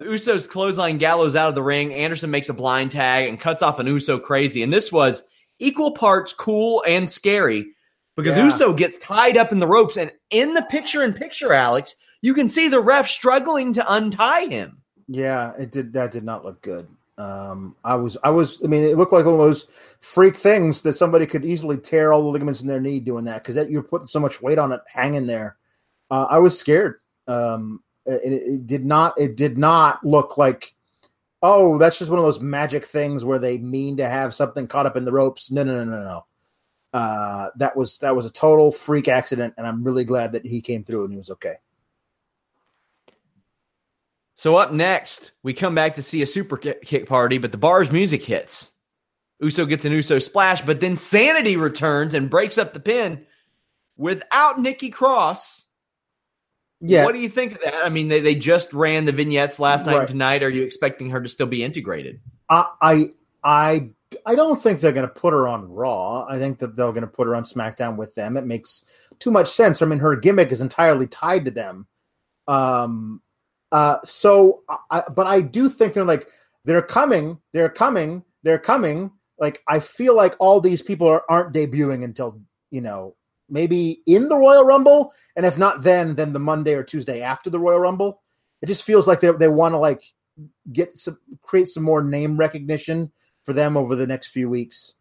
[0.02, 1.94] Usos clothesline Gallows out of the ring.
[1.94, 5.24] Anderson makes a blind tag and cuts off an Uso crazy, and this was
[5.60, 7.68] equal parts cool and scary
[8.16, 8.46] because Yeah.
[8.46, 12.34] Uso gets tied up in the ropes, and in the picture in picture, Alex, you
[12.34, 14.80] can see the ref struggling to untie him.
[15.08, 15.94] Yeah, it did.
[15.94, 16.88] That did not look good.
[17.18, 18.62] Um, I was, I was.
[18.64, 19.68] I mean, it looked like one of those
[20.00, 23.44] freak things that somebody could easily tear all the ligaments in their knee doing that
[23.44, 25.58] because that you're putting so much weight on it hanging there.
[26.10, 27.02] Uh, I was scared.
[27.28, 29.14] Um, it, it did not.
[29.18, 30.74] It did not look like.
[31.44, 34.86] Oh, that's just one of those magic things where they mean to have something caught
[34.86, 35.52] up in the ropes.
[35.52, 36.26] No, no, no, no, no.
[36.94, 40.62] Uh, that was that was a total freak accident, and I'm really glad that he
[40.62, 41.56] came through and he was okay.
[44.36, 47.92] So up next, we come back to see a super kick party, but the bar's
[47.92, 48.72] music hits.
[49.40, 53.26] Uso gets an Uso splash, but then Sanity returns and breaks up the pin.
[53.98, 55.66] without Nikki Cross.
[56.82, 57.06] Yeah.
[57.06, 57.76] What do you think of that?
[57.86, 60.00] I mean, they, they just ran the vignettes last night Right.
[60.02, 60.44] and tonight.
[60.44, 62.20] Are you expecting her to still be integrated?
[62.50, 63.06] I I
[63.44, 63.90] I
[64.26, 66.26] I don't think they're going to put her on Raw.
[66.28, 68.36] I think that they're going to put her on SmackDown with them.
[68.36, 68.84] It makes
[69.20, 69.82] too much sense.
[69.82, 71.88] I mean, her gimmick is entirely tied to them.
[72.48, 73.22] Um.
[73.74, 73.98] Uh.
[74.06, 76.30] So, I, but I do think they're like
[76.64, 77.40] they're coming.
[77.52, 78.24] They're coming.
[78.44, 79.12] They're coming.
[79.40, 82.40] Like I feel like all these people are, aren't debuting until
[82.72, 83.16] you know
[83.50, 87.50] maybe in the Royal Rumble, and if not then, then the Monday or Tuesday after
[87.50, 88.22] the Royal Rumble.
[88.62, 90.02] It just feels like they they want to like
[90.72, 93.12] get some create some more name recognition
[93.44, 94.94] for them over the next few weeks.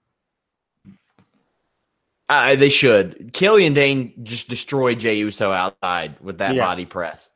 [2.28, 3.30] Uh, they should.
[3.34, 6.62] Killian Dain just destroyed Jey Uso outside with that Yeah.
[6.62, 7.28] body press.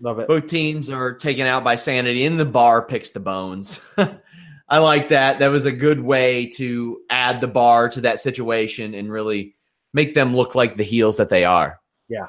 [0.00, 0.28] Love it.
[0.28, 3.80] Both teams are taken out by Sanity, and the bar picks the bones.
[4.68, 5.38] I like that.
[5.38, 9.54] That was a good way to add the bar to that situation and really
[9.92, 11.80] make them look like the heels that they are.
[12.08, 12.26] Yeah.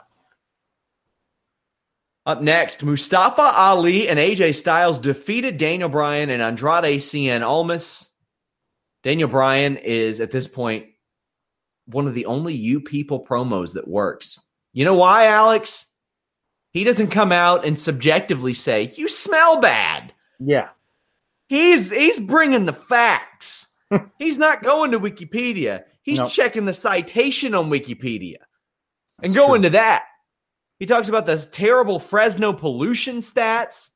[2.26, 8.08] Up next, Mustafa Ali and AJ Styles defeated Daniel Bryan and Andrade Cien Almas.
[9.02, 10.88] Daniel Bryan is at this point
[11.86, 14.40] one of the only you people promos that works.
[14.74, 15.86] You know why, Alex?
[16.78, 20.70] He doesn't come out and subjectively say, "You smell bad." Yeah.
[21.48, 23.68] He's he's bringing the facts.
[24.20, 25.86] he's not going to Wikipedia.
[26.04, 26.30] He's No.
[26.30, 28.36] checking the citation on Wikipedia
[29.24, 29.70] and That's going true.
[29.70, 30.06] to that.
[30.78, 33.90] He talks about those terrible Fresno pollution stats.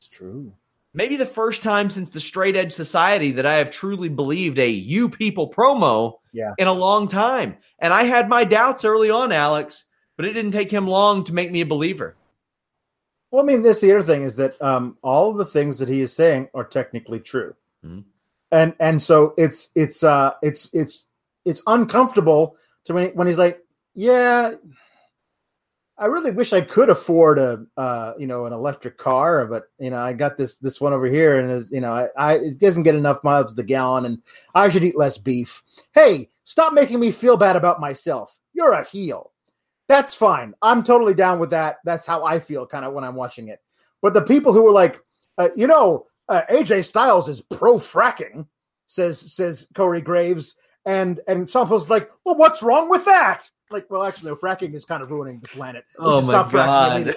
[0.00, 0.52] It's true.
[0.92, 4.68] Maybe the first time since the Straight Edge Society that I have truly believed a
[4.68, 6.52] you people promo Yeah.
[6.58, 7.56] in a long time.
[7.78, 9.84] And I had my doubts early on, Alex,
[10.20, 12.14] but it didn't take him long to make me a believer.
[13.30, 15.88] Well, I mean, this the other thing is that um, all of the things that
[15.88, 18.04] he is saying are technically true, Mhm.
[18.50, 21.06] and and so it's it's uh it's it's
[21.46, 24.56] it's uncomfortable to when when he's like, yeah,
[25.96, 29.88] I really wish I could afford a uh you know an electric car, but you
[29.88, 32.58] know I got this this one over here, and is you know I, I it
[32.58, 34.18] doesn't get enough miles to the gallon, and
[34.54, 35.62] I should eat less beef.
[35.94, 38.38] Hey, stop making me feel bad about myself.
[38.52, 39.29] You're a heel.
[39.90, 40.54] That's fine.
[40.62, 41.78] I'm totally down with that.
[41.84, 43.58] That's how I feel kind of when I'm watching it.
[44.00, 45.00] But the people who were like,
[45.36, 48.46] uh, you know, uh, AJ Styles is pro fracking,
[48.86, 50.54] says says Corey Graves,
[50.86, 53.50] and and some folks like, well, what's wrong with that?
[53.72, 55.84] Like, well, actually, no, fracking is kind of ruining the planet.
[55.98, 57.16] We Oh my God.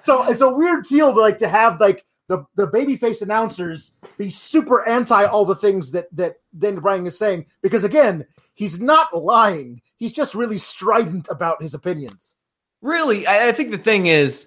[0.02, 4.30] so it's a weird deal to like to have like the the babyface announcers be
[4.30, 9.14] super anti all the things that that Daniel Bryan is saying because again, he's not
[9.16, 9.82] lying.
[9.96, 12.34] He's just really strident about his opinions.
[12.82, 14.46] Really, I, I think the thing is,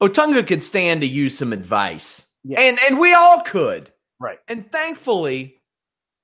[0.00, 2.60] Otunga could stand to use some advice, Yeah.
[2.60, 4.38] and and we all could, Right.
[4.46, 5.56] And thankfully,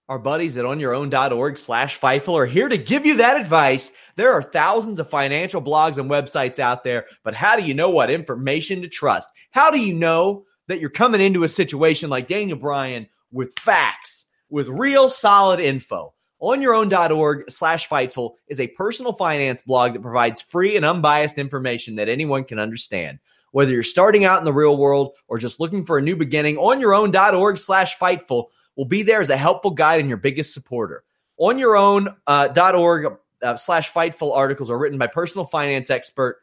[0.08, 3.90] our buddies at onyourown.org slash Fightful are here to give you that advice.
[4.16, 7.90] There are thousands of financial blogs and websites out there, but how do you know
[7.90, 9.28] what information to trust?
[9.50, 14.24] How do you know that you're coming into a situation like Daniel Bryan with facts,
[14.48, 16.14] with real solid info?
[16.40, 22.08] OnYourOwn.org slash Fightful is a personal finance blog that provides free and unbiased information that
[22.08, 23.18] anyone can understand.
[23.50, 26.56] Whether you're starting out in the real world or just looking for a new beginning,
[26.56, 28.46] OnYourOwn.org slash Fightful
[28.76, 31.02] will be there as a helpful guide and your biggest supporter.
[31.40, 36.38] OnYourOwn.org uh, slash Fightful articles are written by personal finance expert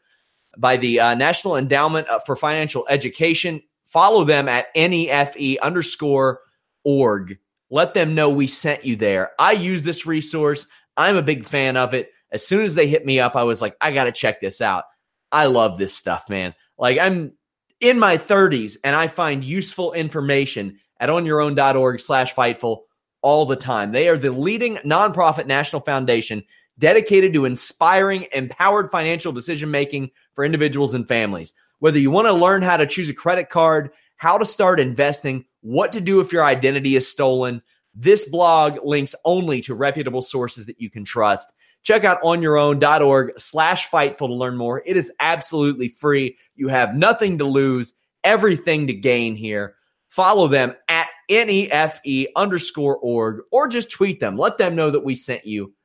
[0.57, 3.61] by the uh, National Endowment uh, for Financial Education.
[3.85, 6.41] Follow them at NEFE underscore
[6.83, 7.37] org.
[7.75, 9.31] Let them know we sent you there.
[9.37, 10.65] I use this resource.
[10.95, 12.09] I'm a big fan of it.
[12.31, 14.61] As soon as they hit me up, I was like, I got to check this
[14.61, 14.85] out.
[15.29, 16.55] I love this stuff, man.
[16.77, 17.33] Like, I'm
[17.81, 22.83] in my 30s and I find useful information at onyourown.org slash fightful
[23.21, 23.91] all the time.
[23.91, 26.45] They are the leading nonprofit national foundation
[26.79, 31.53] dedicated to inspiring empowered financial decision making for individuals and families.
[31.79, 33.91] Whether you want to learn how to choose a credit card,
[34.25, 37.61] how to start investing, what to do if your identity is stolen,
[37.93, 41.53] this blog links only to reputable sources that you can trust.
[41.83, 44.81] Check out onyourown.org slash fightful to learn more.
[44.83, 46.37] It is absolutely free.
[46.55, 47.93] You have nothing to lose,
[48.23, 49.75] everything to gain here.
[50.07, 54.37] Follow them at NEFE underscore org or just tweet them.
[54.37, 55.75] Let them know that we sent you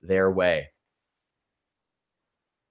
[0.00, 0.68] their way.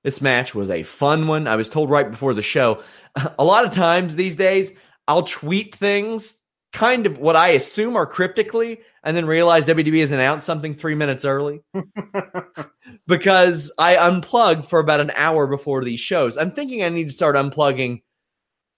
[0.03, 1.47] This match was a fun one.
[1.47, 2.81] I was told right before the show.
[3.37, 4.71] A lot of times these days,
[5.07, 6.37] I'll tweet things
[6.73, 10.95] kind of what I assume are cryptically and then realize WWE has announced something three
[10.95, 11.61] minutes early
[13.07, 16.37] because I unplug for about an hour before these shows.
[16.37, 18.03] I'm thinking I need to start unplugging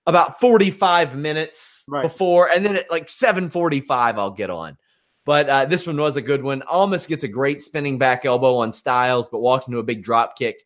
[0.07, 2.01] about 45 minutes Right.
[2.01, 4.77] before, and then at like 7:45 I'll get on.
[5.25, 6.61] But uh, this one was a good one.
[6.63, 10.37] Almost gets a great spinning back elbow on Styles, but walks into a big drop
[10.37, 10.57] kick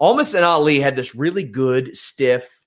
[0.00, 2.60] Almas and Ali had this really good, stiff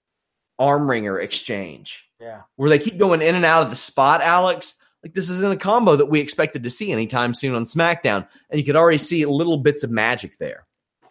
[0.60, 2.42] arm wringer exchange Yeah.
[2.56, 4.76] where they keep going in and out of the spot, Alex.
[5.04, 8.28] Like this isn't a combo that we expected to see anytime soon on SmackDown.
[8.50, 10.66] And you could already see little bits of magic there.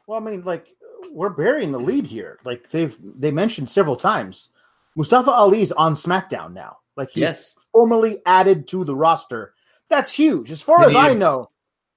[0.07, 0.67] Well, I mean, like
[1.13, 2.39] we're burying the lead here.
[2.45, 4.49] Like they've they mentioned several times,
[4.97, 6.79] Mustafa Ali's on SmackDown now.
[6.97, 7.55] Like he's Yes.
[7.73, 9.55] formally added to the roster.
[9.91, 10.51] That's huge.
[10.51, 11.51] As far as I know,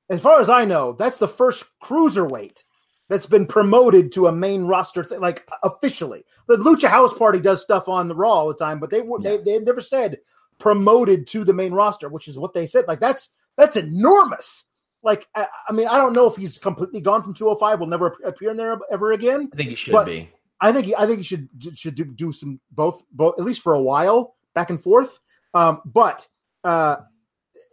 [0.10, 2.64] as far as I know, that's the first cruiserweight
[3.10, 6.26] that's been promoted to a main roster thing, like officially.
[6.47, 9.24] The Lucha House Party does stuff on the Raw all the time, but they would
[9.24, 9.38] Yeah.
[9.38, 10.18] they they've never said
[10.60, 12.86] promoted to the main roster, which is what they said.
[12.88, 14.66] Like that's that's enormous.
[15.03, 18.18] Like I, I mean, I don't know if he's completely gone from 205, will never
[18.26, 19.49] appear in there ever again.
[19.53, 20.30] I think he should be.
[20.60, 23.62] I think he, I think he should should do, do some both both at least
[23.62, 25.20] for a while back and forth.
[25.53, 26.28] Um, but
[26.64, 26.97] uh,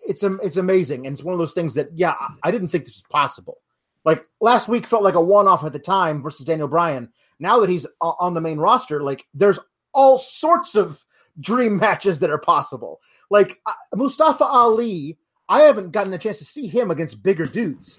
[0.07, 2.85] it's it's amazing, and it's one of those things that yeah, I- I didn't think
[2.85, 3.59] this was possible.
[4.05, 7.11] Like last week felt like a one off at the time versus Daniel Bryan.
[7.39, 9.59] Now that he's on the main roster, like there's
[9.93, 11.05] all sorts of
[11.41, 13.01] dream matches that are possible.
[13.31, 17.99] Like uh, Mustafa Ali, I haven't gotten a chance to see him against bigger dudes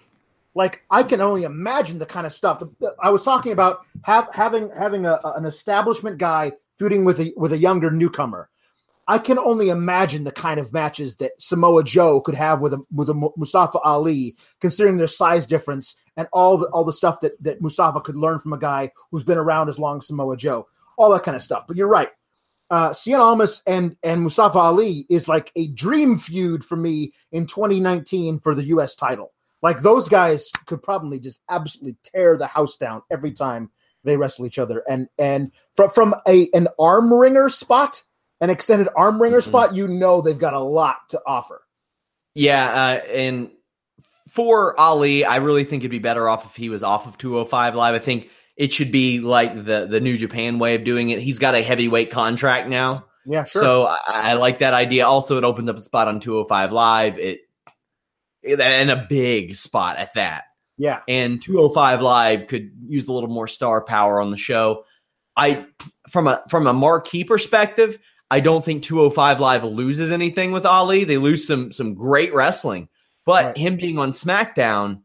[0.56, 2.64] like I can only imagine the kind of stuff
[3.04, 7.52] I was talking about have, having having a, an establishment guy feuding with a with
[7.52, 8.50] a younger newcomer.
[9.08, 12.82] I can only imagine the kind of matches that Samoa Joe could have with a
[12.94, 17.42] with a Mustafa Ali, considering their size difference and all the all the stuff that
[17.44, 20.68] that Mustafa could learn from a guy who's been around as long as Samoa Joe,
[20.98, 21.66] all that kind of stuff.
[21.68, 22.10] But you're right.
[22.72, 27.46] Uh, Cien Almas and and Mustafa Ali is like a dream feud for me in
[27.46, 28.96] 2019 for the U.S.
[28.96, 29.34] title.
[29.62, 33.70] Like those guys could probably just absolutely tear the house down every time
[34.04, 34.84] they wrestle each other.
[34.90, 38.04] And and from from a an arm ringer spot,
[38.42, 39.44] an extended arm ringer Mhm.
[39.46, 41.62] spot, you know they've got a lot to offer.
[42.34, 43.50] Yeah, uh, and
[44.30, 47.76] for Ali, I really think it'd be better off if he was off of 205
[47.76, 47.96] Live.
[47.96, 51.20] I think it should be like the the New Japan way of doing it.
[51.20, 53.62] He's got a heavyweight contract now, Yeah, sure.
[53.62, 55.06] so I, I like that idea.
[55.08, 57.18] Also, it opens up a spot on 205 Live.
[57.20, 57.40] It,
[58.44, 60.44] it and a big spot at that.
[60.78, 64.84] yeah, and 205 live could use a little more star power on the show
[65.38, 65.66] i
[66.10, 67.98] from a from a marquee perspective
[68.32, 72.88] i don't think 205 live loses anything with ali they lose some some great wrestling
[73.26, 73.58] but Right.
[73.58, 75.02] him being on smackdown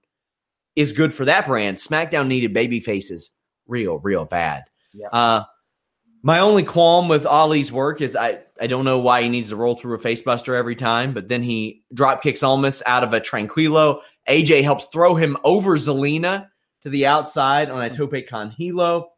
[0.76, 3.30] is good for that brand smackdown needed baby faces
[3.66, 4.64] real real bad
[4.94, 5.08] Yeah.
[5.12, 5.44] uh
[6.22, 9.56] my only qualm with Ali's work is I, I don't know why he needs to
[9.56, 13.22] roll through a facebuster every time, but then he drop kicks Almas out of a
[13.22, 14.02] tranquilo.
[14.28, 16.48] AJ helps throw him over Zelina
[16.82, 19.12] to the outside on a tope con hilo.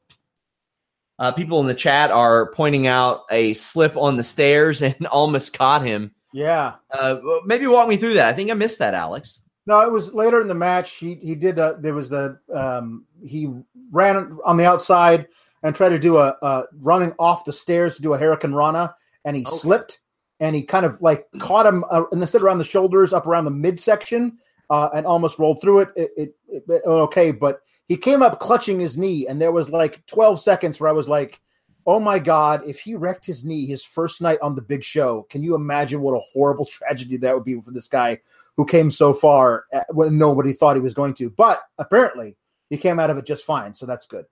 [1.19, 5.57] Uh, people in the chat are pointing out a slip on the stairs and almost
[5.57, 6.15] caught him.
[6.33, 6.75] yeah.
[6.91, 8.29] Uh, maybe walk me through that.
[8.29, 9.41] I think I missed that, Alex.
[9.67, 10.95] No, it was later in the match.
[10.95, 11.59] He he did.
[11.59, 13.49] Uh, there was the um, he
[13.93, 15.29] ran on the outside
[15.63, 18.93] and tried to do a, a running off the stairs to do a hurricanrana,
[19.25, 19.57] and he Okay.
[19.57, 20.01] slipped
[20.41, 23.51] and he kind of like caught him uh, instead around the shoulders, up around the
[23.53, 24.37] midsection,
[24.71, 25.89] uh, and almost rolled through it.
[25.95, 27.61] It, it, it, it okay, but
[27.93, 31.09] he came up clutching his knee, and there was like twelve seconds where I was
[31.09, 31.41] like.
[31.85, 32.63] Oh my God!
[32.65, 36.01] If he wrecked his knee his first night on the Big Show, can you imagine
[36.01, 38.21] what a horrible tragedy that would be for this guy
[38.57, 41.31] who came so far uh, when nobody thought he was going to.
[41.31, 42.37] But apparently,
[42.71, 44.27] he came out of it just fine, so that's good.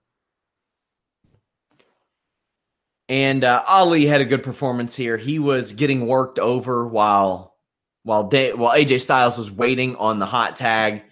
[3.09, 5.17] And uh, Ali had a good performance here.
[5.17, 7.55] He was getting worked over while
[8.03, 11.03] while while AJ Styles was waiting on the hot tag.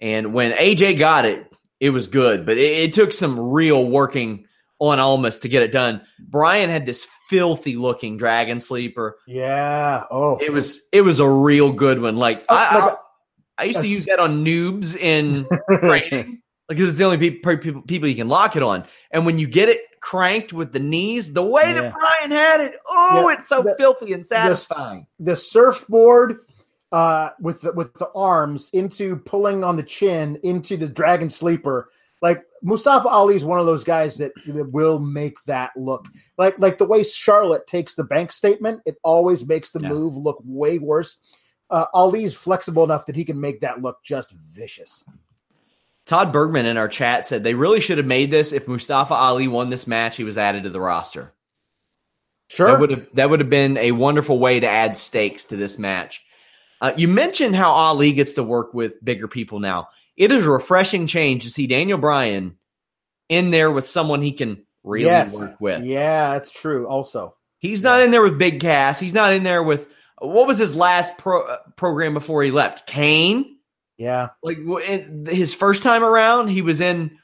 [0.00, 4.46] And when AJ got it, it was good, but it, it took some real working
[4.80, 6.02] on Almas to get it done.
[6.18, 9.16] Bryan had this filthy looking dragon sleeper.
[9.26, 10.04] Yeah.
[10.10, 12.16] Oh, It was it was a real good one.
[12.16, 12.92] Like Oh, I, like
[13.58, 15.46] I, I used to use that on noobs in
[15.80, 16.40] training.
[16.68, 18.84] Like, 'cause it's the only people, people people you can lock it on.
[19.10, 21.80] And when you get it cranked with the knees, the way Yeah.
[21.80, 25.06] that Bryan had it, oh, Yeah, it's so the- filthy and satisfying.
[25.18, 26.38] the surfboard
[26.94, 31.90] uh, with the, with the arms into pulling on the chin into the dragon sleeper.
[32.22, 36.06] Like Mustafa Ali is one of those guys that, that will make that look
[36.38, 38.80] like like the way Charlotte takes the bank statement.
[38.86, 39.88] It always makes the Yeah.
[39.88, 41.16] move look way worse.
[41.68, 45.02] Uh, Ali's flexible enough that he can make that look just vicious.
[46.06, 49.48] Todd Bergman in our chat said they really should have made this if Mustafa Ali
[49.48, 50.16] won this match.
[50.16, 51.32] He was added to the roster.
[52.48, 52.68] Sure.
[52.68, 55.76] That would have that would have been a wonderful way to add stakes to this
[55.76, 56.22] match.
[56.84, 59.88] Uh, you mentioned how Ali gets to work with bigger people now.
[60.18, 62.58] It is a refreshing change to see Daniel Bryan
[63.30, 65.34] in there with someone he can really yes.
[65.34, 65.82] work with.
[65.82, 66.86] Yeah, that's true.
[66.86, 69.00] Also, He's not in there with Big Cass.
[69.00, 72.86] He's not in there with what was his last pro, uh, program before he left?
[72.86, 73.56] Kane.
[73.96, 74.58] yeah, Like
[75.26, 77.16] his first time around, he was in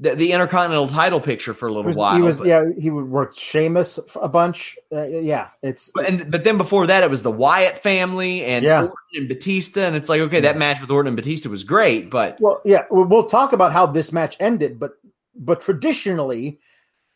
[0.00, 2.14] the, the Intercontinental title picture for a little was, while.
[2.14, 4.76] he was but, yeah, he would work Sheamus a bunch.
[4.92, 8.64] Uh, yeah, it's but, and, but then before that, it was the Wyatt family and
[8.64, 8.82] Yeah.
[8.82, 9.80] Orton and Batista.
[9.80, 12.84] And it's like, okay, that match with Orton and Batista was great, but Well, yeah,
[12.90, 14.92] we'll we'll talk about how this match ended, but
[15.34, 16.60] but traditionally,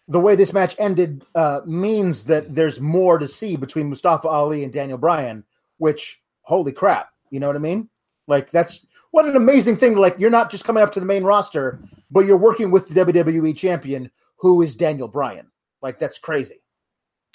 [0.09, 4.64] the way this match ended uh, means that there's more to see between Mustafa Ali
[4.64, 5.45] and Daniel Bryan.
[5.78, 7.89] Which, holy crap, you know what I mean?
[8.33, 9.95] Like that's what an amazing thing.
[9.95, 11.78] Like you're not just coming up to the main roster,
[12.11, 15.51] but you're working with the WWE champion, who is Daniel Bryan.
[15.83, 16.62] Like that's crazy.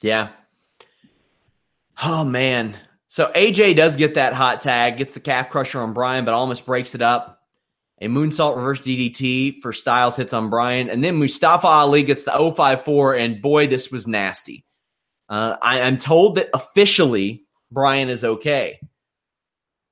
[0.01, 0.29] Yeah.
[2.03, 2.75] Oh man.
[3.09, 6.61] So AJ does get that hot tag, gets the calf crusher on Bryan, but Almas
[6.61, 7.43] breaks it up.
[8.01, 12.31] A moonsault reverse DDT for Styles hits on Bryan, and then Mustafa Ali gets the
[12.31, 14.65] 054, and boy, this was nasty.
[15.29, 18.79] Uh, I am told that officially Bryan is okay.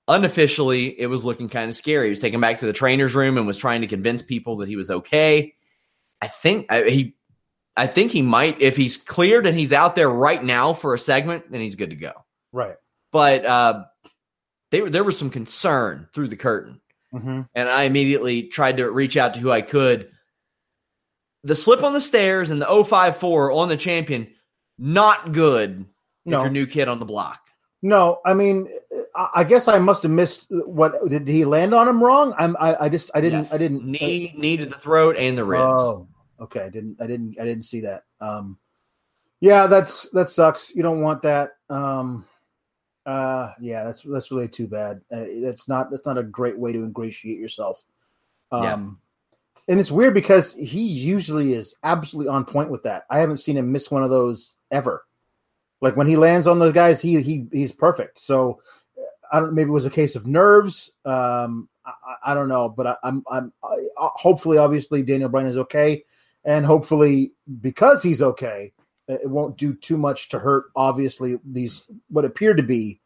[0.07, 2.07] Unofficially, it was looking kind of scary.
[2.07, 4.69] He was taken back to the trainer's room and was trying to convince people that
[4.69, 5.55] he was okay.
[6.21, 7.15] I think I, he
[7.77, 10.99] I think he might, if he's cleared and he's out there right now for a
[10.99, 12.13] segment, then he's good to go.
[12.53, 12.75] Right.
[13.11, 13.83] But uh,
[14.71, 16.81] they, there was some concern through the curtain,
[17.11, 20.09] hmm and I immediately tried to reach out to who I could.
[21.43, 24.33] The slip on the stairs and the 054 on the champion,
[24.77, 25.85] not good
[26.25, 26.37] No.
[26.37, 27.39] if you're new kid on the block.
[27.81, 28.67] No, I mean,
[29.15, 32.33] I I guess I must have missed what did he land on him wrong?
[32.37, 33.53] I'm I, I just I didn't Yes.
[33.53, 35.63] I didn't knee, knee to the throat and the ribs.
[35.63, 36.07] Oh,
[36.41, 36.61] okay.
[36.61, 38.03] I didn't I didn't I didn't see that.
[38.19, 38.57] Um,
[39.41, 40.73] yeah, that's that sucks.
[40.73, 41.51] You don't want that.
[41.69, 42.25] Um,
[43.05, 45.01] uh, yeah, that's that's really too bad.
[45.11, 47.83] Uh, that's not that's not a great way to ingratiate yourself.
[48.51, 48.73] Um, Yeah.
[49.67, 53.03] and it's weird because he usually is absolutely on point with that.
[53.09, 55.03] I haven't seen him miss one of those ever.
[55.81, 58.19] Like when he lands on those guys, he he he's perfect.
[58.19, 58.59] So
[59.31, 59.53] I don't.
[59.53, 60.91] Maybe it was a case of nerves.
[61.03, 65.47] Um, I, I don't know, but I, I'm I'm I, uh, hopefully, obviously, Daniel Bryan
[65.47, 66.03] is okay,
[66.43, 68.73] and hopefully, because he's okay,
[69.07, 70.65] it it won't do too much to hurt.
[70.75, 73.01] Obviously, these what appeared to be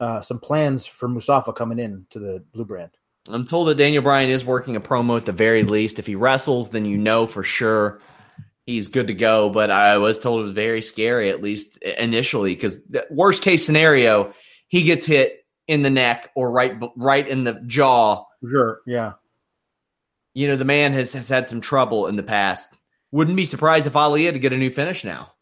[0.00, 2.90] uh, some plans for Mustafa coming in to the Blue Brand.
[3.28, 5.98] I'm told that Daniel Bryan is working a promo at the very least.
[5.98, 8.00] If he wrestles, then you know for sure
[8.66, 9.48] he's good to go.
[9.48, 14.34] But I was told it was very scary, at least initially, because worst case scenario,
[14.68, 18.24] he gets hit in the neck or right right in the jaw.
[18.48, 18.80] Sure.
[18.86, 19.14] Yeah.
[20.34, 22.68] You know, the man has, has had some trouble in the past.
[23.12, 25.32] Wouldn't be surprised if Ali had to get a new finish now.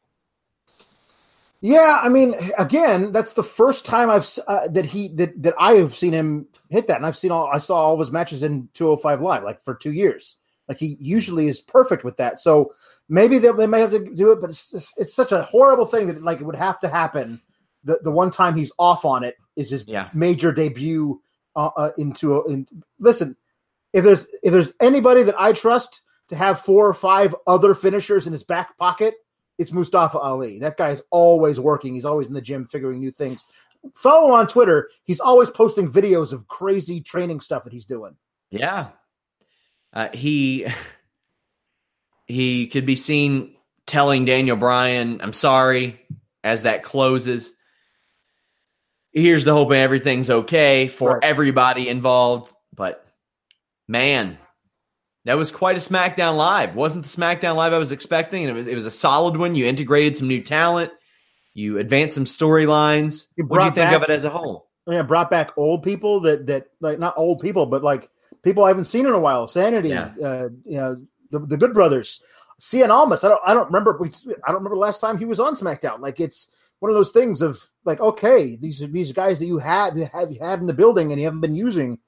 [1.62, 5.74] Yeah, I mean, again, that's the first time I've uh, that he that that I
[5.74, 8.42] have seen him hit that, and I've seen all I saw all of his matches
[8.42, 10.36] in 205 live, like for two years.
[10.68, 12.40] Like he usually is perfect with that.
[12.40, 12.72] So
[13.08, 15.86] maybe they, they may have to do it, but it's just, it's such a horrible
[15.86, 17.40] thing that like it would have to happen.
[17.84, 20.08] The the one time he's off on it is his Yeah.
[20.14, 21.20] major debut
[21.56, 22.48] uh, uh, into a.
[22.50, 22.66] In,
[22.98, 23.36] listen,
[23.92, 28.26] if there's if there's anybody that I trust to have four or five other finishers
[28.26, 29.14] in his back pocket,
[29.58, 30.58] it's Mustafa Ali.
[30.60, 31.94] That guy is always working.
[31.94, 33.44] He's always in the gym figuring new things.
[33.96, 34.88] Follow him on Twitter.
[35.02, 38.16] He's always posting videos of crazy training stuff that he's doing.
[38.50, 38.88] Yeah.
[39.92, 40.66] Uh, he
[42.26, 43.56] he could be seen
[43.86, 46.00] telling Daniel Bryan, "I'm sorry,"
[46.44, 47.52] as that closes.
[49.12, 51.24] Here's the hope everything's okay for Right.
[51.24, 52.54] everybody involved.
[52.74, 53.04] But
[53.88, 54.38] man,
[55.24, 56.74] that was quite a SmackDown Live.
[56.74, 58.42] Wasn't the SmackDown Live I was expecting?
[58.46, 59.54] And it was, it was a solid one.
[59.54, 60.92] You integrated some new talent.
[61.54, 63.26] You advanced some storylines.
[63.36, 64.68] What do you think back- of it as a whole?
[64.88, 68.08] Yeah, brought back old people that that like not old people, but like
[68.42, 69.46] people I haven't seen in a while.
[69.46, 70.10] Sanity, Yeah.
[70.20, 70.96] uh, you know,
[71.30, 72.20] the, the Good Brothers,
[72.60, 73.22] Cien Almas.
[73.22, 73.96] I don't I don't remember.
[74.02, 74.08] I
[74.50, 76.00] don't remember the last time he was on SmackDown.
[76.00, 76.48] Like it's
[76.82, 80.32] one of those things of like, okay, these these guys that you have you have
[80.32, 82.00] you had in the building and you haven't been using.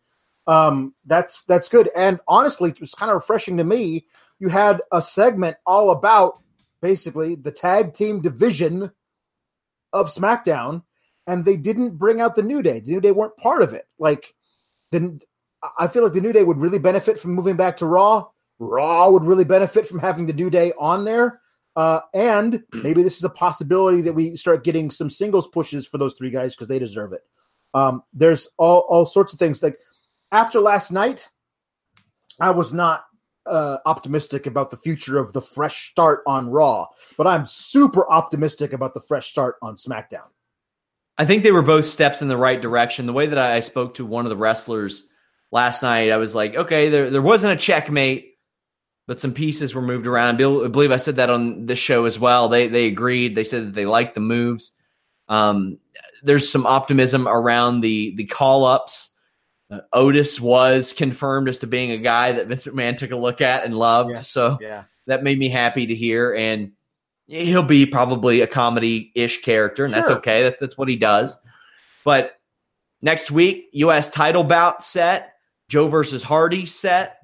[0.48, 1.90] Um, that's that's good.
[1.94, 4.06] And honestly, it was kind of refreshing to me.
[4.40, 6.40] You had a segment all about
[6.82, 8.90] basically the tag team division
[9.92, 10.82] of SmackDown,
[11.28, 12.80] and they didn't bring out the New Day.
[12.80, 13.86] The New Day weren't part of it.
[14.00, 14.34] Like,
[14.90, 15.22] didn't
[15.78, 18.26] I feel like the New Day would really benefit from moving back to Raw?
[18.58, 21.42] Raw would really benefit from having the New Day on there.
[21.76, 25.98] Uh, and maybe this is a possibility that we start getting some singles pushes for
[25.98, 27.22] those three guys because they deserve it.
[27.74, 29.62] Um, there's all, all sorts of things.
[29.62, 29.78] Like
[30.30, 31.28] after last night,
[32.40, 33.04] I was not
[33.46, 38.72] uh, optimistic about the future of the fresh start on Raw, but I'm super optimistic
[38.72, 40.28] about the fresh start on SmackDown.
[41.16, 43.06] I think they were both steps in the right direction.
[43.06, 45.04] The way that I spoke to one of the wrestlers
[45.52, 48.33] last night, I was like, okay, there, there wasn't a checkmate,
[49.06, 50.36] but some pieces were moved around.
[50.36, 52.48] I believe I said that on this show as well.
[52.48, 53.34] They they agreed.
[53.34, 54.72] They said that they liked the moves.
[55.28, 55.78] Um,
[56.22, 59.10] there's some optimism around the the call ups.
[59.70, 63.40] Uh, Otis was confirmed as to being a guy that Vince McMahon took a look
[63.40, 64.10] at and loved.
[64.10, 64.20] Yeah.
[64.20, 64.84] So Yeah.
[65.06, 66.34] that made me happy to hear.
[66.34, 66.72] And
[67.26, 70.42] he'll be probably a comedy ish character, and that's okay.
[70.42, 71.36] That's, that's what he does.
[72.04, 72.38] But
[73.00, 74.10] next week, U.S.
[74.10, 75.32] title bout set,
[75.68, 77.16] Joe versus Hardy set,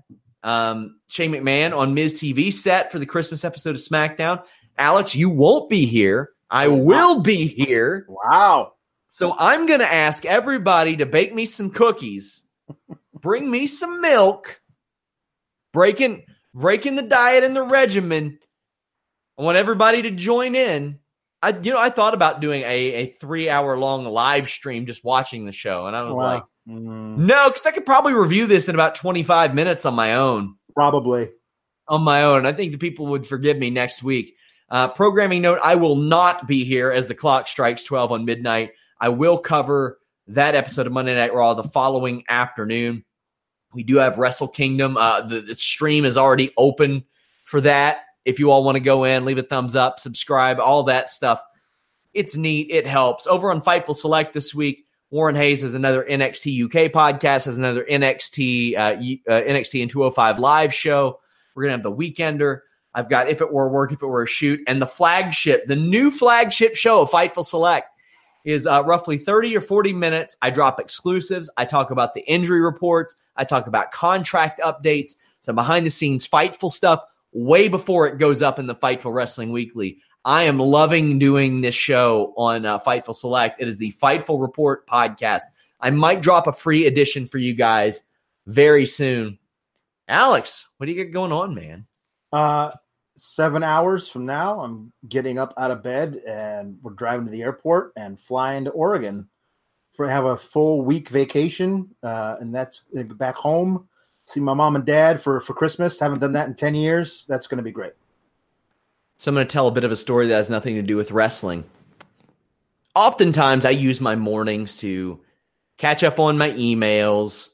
[0.43, 4.45] um, Shane McMahon on Miz TV set for the Christmas episode of SmackDown.
[4.79, 6.31] Alex, you won't be here.
[6.51, 8.07] I will be here.
[8.09, 8.73] Wow.
[9.09, 12.43] So I'm going to ask everybody to bake me some cookies,
[13.15, 14.61] bring me some milk,
[15.73, 16.25] breaking
[16.55, 18.39] breaking the diet and the regimen.
[19.39, 20.99] I want everybody to join in.
[21.43, 25.05] I you know I thought about doing a, a three hour long live stream just
[25.05, 28.69] watching the show, and I was like, Mm, no, because I could probably review this
[28.69, 31.31] in about 25 minutes on my own probably.
[31.89, 32.47] on my own.
[32.47, 34.37] I think the people would forgive me next week.
[34.69, 38.71] Uh, programming note: I will not be here as the clock strikes twelve on midnight.
[39.01, 39.99] I will cover
[40.29, 43.05] that episode of Monday Night Raw the following afternoon.
[43.73, 44.97] We do have Wrestle Kingdom.
[44.97, 47.05] Uh, the, the stream is already open
[47.45, 48.03] for that.
[48.25, 51.41] If you all want to go in, leave a thumbs up, subscribe, all that stuff.
[52.13, 52.69] It's neat.
[52.71, 53.27] It helps.
[53.27, 57.85] Over on Fightful Select this week, Warren Hayes has another NXT UK podcast, has another
[57.85, 61.21] NXT uh, uh, NXT and 205 live show.
[61.55, 62.61] We're gonna have the Weekender.
[62.95, 65.77] I've got If It Were Work, If It Were a Shoot, and the flagship, the
[65.77, 67.89] new flagship show Fightful Select
[68.45, 70.37] is uh, roughly 30 or 40 minutes.
[70.43, 71.51] I drop exclusives.
[71.57, 73.17] I talk about the injury reports.
[73.37, 77.01] I talk about contract updates, some behind the scenes Fightful stuff
[77.33, 79.99] way before it goes up in the Fightful Wrestling Weekly.
[80.25, 83.61] I am loving doing this show on uh, Fightful Select.
[83.61, 85.43] It is the Fightful Report podcast.
[85.81, 88.03] I might drop a free edition for you guys
[88.47, 89.39] very soon.
[90.09, 91.87] Alex, what do you got going on, man?
[92.33, 92.71] Uh,
[93.17, 97.43] seven hours from now, I'm getting up out of bed and we're driving to the
[97.43, 99.27] airport and flying to Oregon
[99.95, 101.95] for have a full week vacation.
[102.03, 103.89] Uh, and that's uh, back home,
[104.27, 105.99] see my mom and dad for for Christmas.
[105.99, 107.25] Haven't done that in ten years.
[107.27, 107.95] That's going to be great.
[109.21, 110.97] So I'm going to tell a bit of a story that has nothing to do
[110.97, 111.65] with wrestling.
[112.95, 115.21] Oftentimes, I use my mornings to
[115.77, 117.51] catch up on my emails,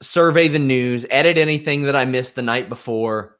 [0.00, 3.38] survey the news, edit anything that I missed the night before,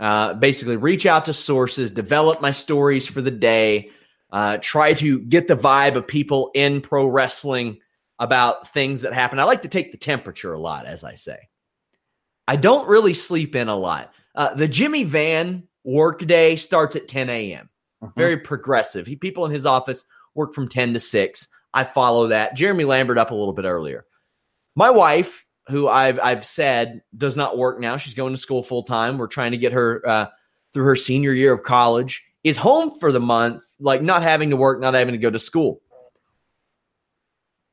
[0.00, 3.92] uh, basically reach out to sources, develop my stories for the day,
[4.32, 7.78] uh, try to get the vibe of people in pro wrestling
[8.18, 9.38] about things that happen.
[9.38, 11.38] I like to take the temperature a lot, as I say.
[12.48, 14.12] I don't really sleep in a lot.
[14.34, 17.70] Uh, the Jimmy Van workday starts at 10 a.m.
[18.14, 19.06] Very progressive.
[19.06, 21.48] He, people in his office work from 10 to 6.
[21.72, 22.54] I follow that.
[22.54, 24.04] Jeremy Lambert up a little bit earlier.
[24.74, 28.82] My wife, who I've I've said does not work now, she's going to school full
[28.82, 29.16] time.
[29.16, 30.26] We're trying to get her uh,
[30.72, 32.24] through her senior year of college.
[32.44, 35.38] Is home for the month, like not having to work, not having to go to
[35.38, 35.80] school.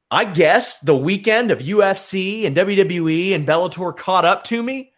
[0.09, 4.92] I guess the weekend of UFC and WWE and Bellator caught up to me.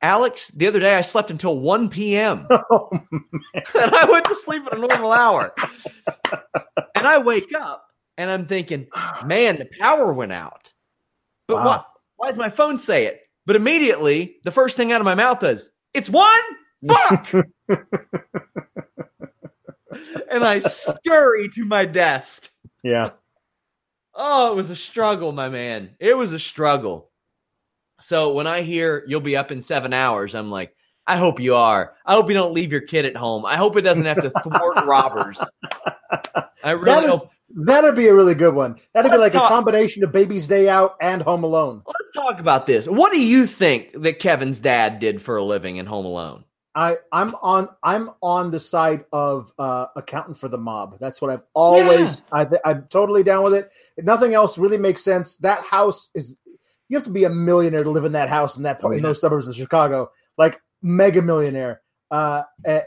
[0.00, 2.46] Alex, the other day I slept until 1 p.m.
[2.70, 5.52] Oh, and I went to sleep at a normal hour.
[6.94, 7.86] And I wake up
[8.16, 8.86] and I'm thinking,
[9.24, 10.72] man, the power went out.
[11.46, 11.64] But Wow.
[11.66, 11.82] why,
[12.16, 13.20] why does my phone say it?
[13.46, 16.28] But immediately, the first thing out of my mouth is, it's one?
[16.86, 17.32] Fuck!
[20.30, 22.50] and I scurry to my desk.
[22.82, 23.10] yeah.
[24.20, 25.90] Oh, it was a struggle, my man.
[26.00, 27.07] It was a struggle.
[28.00, 30.74] So when I hear you'll be up in seven hours, I'm like,
[31.06, 31.94] I hope you are.
[32.04, 33.46] I hope you don't leave your kid at home.
[33.46, 35.40] I hope it doesn't have to thwart robbers.
[36.64, 37.30] I really That'd, hope.
[37.50, 38.76] that'd be a really good one.
[38.92, 41.82] That'd be Let's like talk- a combination of Baby's Day Out and Home Alone.
[41.86, 42.86] Let's talk about this.
[42.86, 46.44] What do you think that Kevin's dad did for a living in Home Alone?
[46.74, 50.98] I I'm on I'm on the side of uh, accountant for the mob.
[51.00, 53.72] That's what I've always I th- I'm totally down with it.
[53.96, 55.38] Nothing else really makes sense.
[55.38, 56.36] That house is
[56.88, 58.98] you have to be a millionaire to live in that house in that Oh, in
[58.98, 59.02] yeah.
[59.02, 61.82] those suburbs of Chicago, like mega millionaire.
[62.10, 62.80] Uh, eh,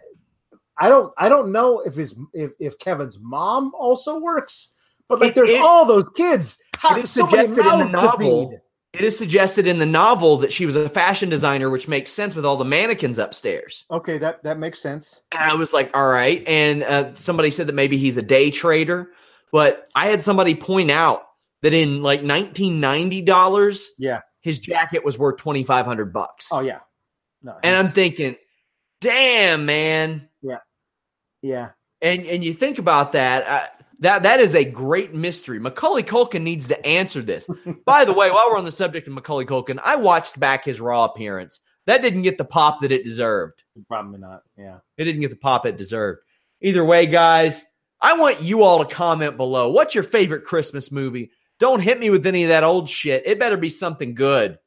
[0.79, 4.69] I don't I don't know if his if, if Kevin's mom also works,
[5.07, 6.57] but like It- there's it- all those kids.
[6.77, 8.59] How, It is so suggested in the novel.
[8.93, 12.35] It is suggested in the novel that she was a fashion designer, which makes sense
[12.35, 13.85] with all the mannequins upstairs.
[13.89, 15.21] Okay, that that makes sense.
[15.31, 16.43] And I was like, all right.
[16.45, 19.11] And uh, somebody said that maybe he's a day trader.
[19.53, 21.23] But I had somebody point out
[21.61, 24.21] that in like $1990, Yeah.
[24.41, 26.47] his jacket was worth 2500 bucks.
[26.51, 26.79] Oh yeah.
[27.43, 28.35] No, and I'm thinking,
[28.99, 30.29] damn, man.
[30.41, 30.57] yeah.
[31.41, 31.69] Yeah.
[32.01, 33.67] And and you think about that, uh,
[33.99, 35.59] that that is a great mystery.
[35.59, 37.47] Macaulay Culkin needs to answer this.
[37.85, 40.79] By the way, while we're on the subject of Macaulay Culkin, I watched back his
[40.81, 41.59] Raw appearance.
[41.87, 43.63] That didn't get the pop that it deserved.
[43.87, 44.41] Probably not.
[44.57, 44.77] Yeah.
[44.97, 46.19] It didn't get the pop it deserved.
[46.61, 47.63] Either way, guys,
[47.99, 49.71] I want you all to comment below.
[49.71, 51.31] What's your favorite Christmas movie?
[51.61, 53.21] Don't hit me with any of that old shit.
[53.27, 54.57] It better be something good.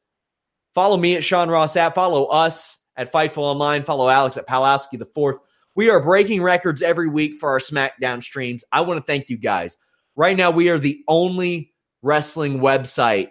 [0.73, 1.93] Follow me at Sean Ross at.
[1.93, 3.83] Follow us at Fightful Online.
[3.83, 5.41] Follow Alex at Palowski the Fourth.
[5.75, 8.63] We are breaking records every week for our SmackDown streams.
[8.71, 9.75] I want to thank you guys.
[10.15, 13.27] Right now, we are the only wrestling website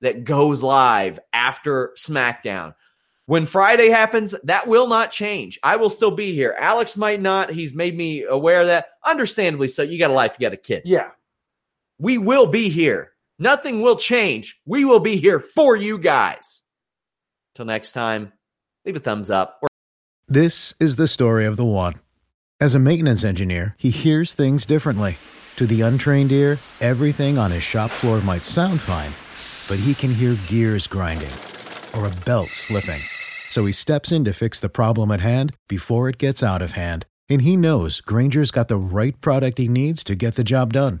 [0.00, 2.74] that goes live after SmackDown.
[3.26, 5.58] When Friday happens, that will not change.
[5.62, 6.56] I will still be here.
[6.58, 7.50] Alex might not.
[7.50, 8.86] He's made me aware of that.
[9.04, 9.82] Understandably so.
[9.82, 10.84] You got a life, you got a kid.
[10.86, 11.10] Yeah.
[12.02, 13.12] We will be here.
[13.38, 14.58] Nothing will change.
[14.66, 16.62] We will be here for you guys.
[17.54, 18.32] Till next time,
[18.84, 19.60] leave a thumbs up.
[19.62, 19.68] Or-
[20.26, 21.94] This is the story of the one.
[22.60, 25.16] As a maintenance engineer, he hears things differently.
[25.56, 29.12] To the untrained ear, everything on his shop floor might sound fine,
[29.68, 31.30] but he can hear gears grinding
[31.94, 33.00] or a belt slipping.
[33.50, 36.72] So he steps in to fix the problem at hand before it gets out of
[36.72, 37.06] hand.
[37.28, 41.00] And he knows Grainger's got the right product he needs to get the job done,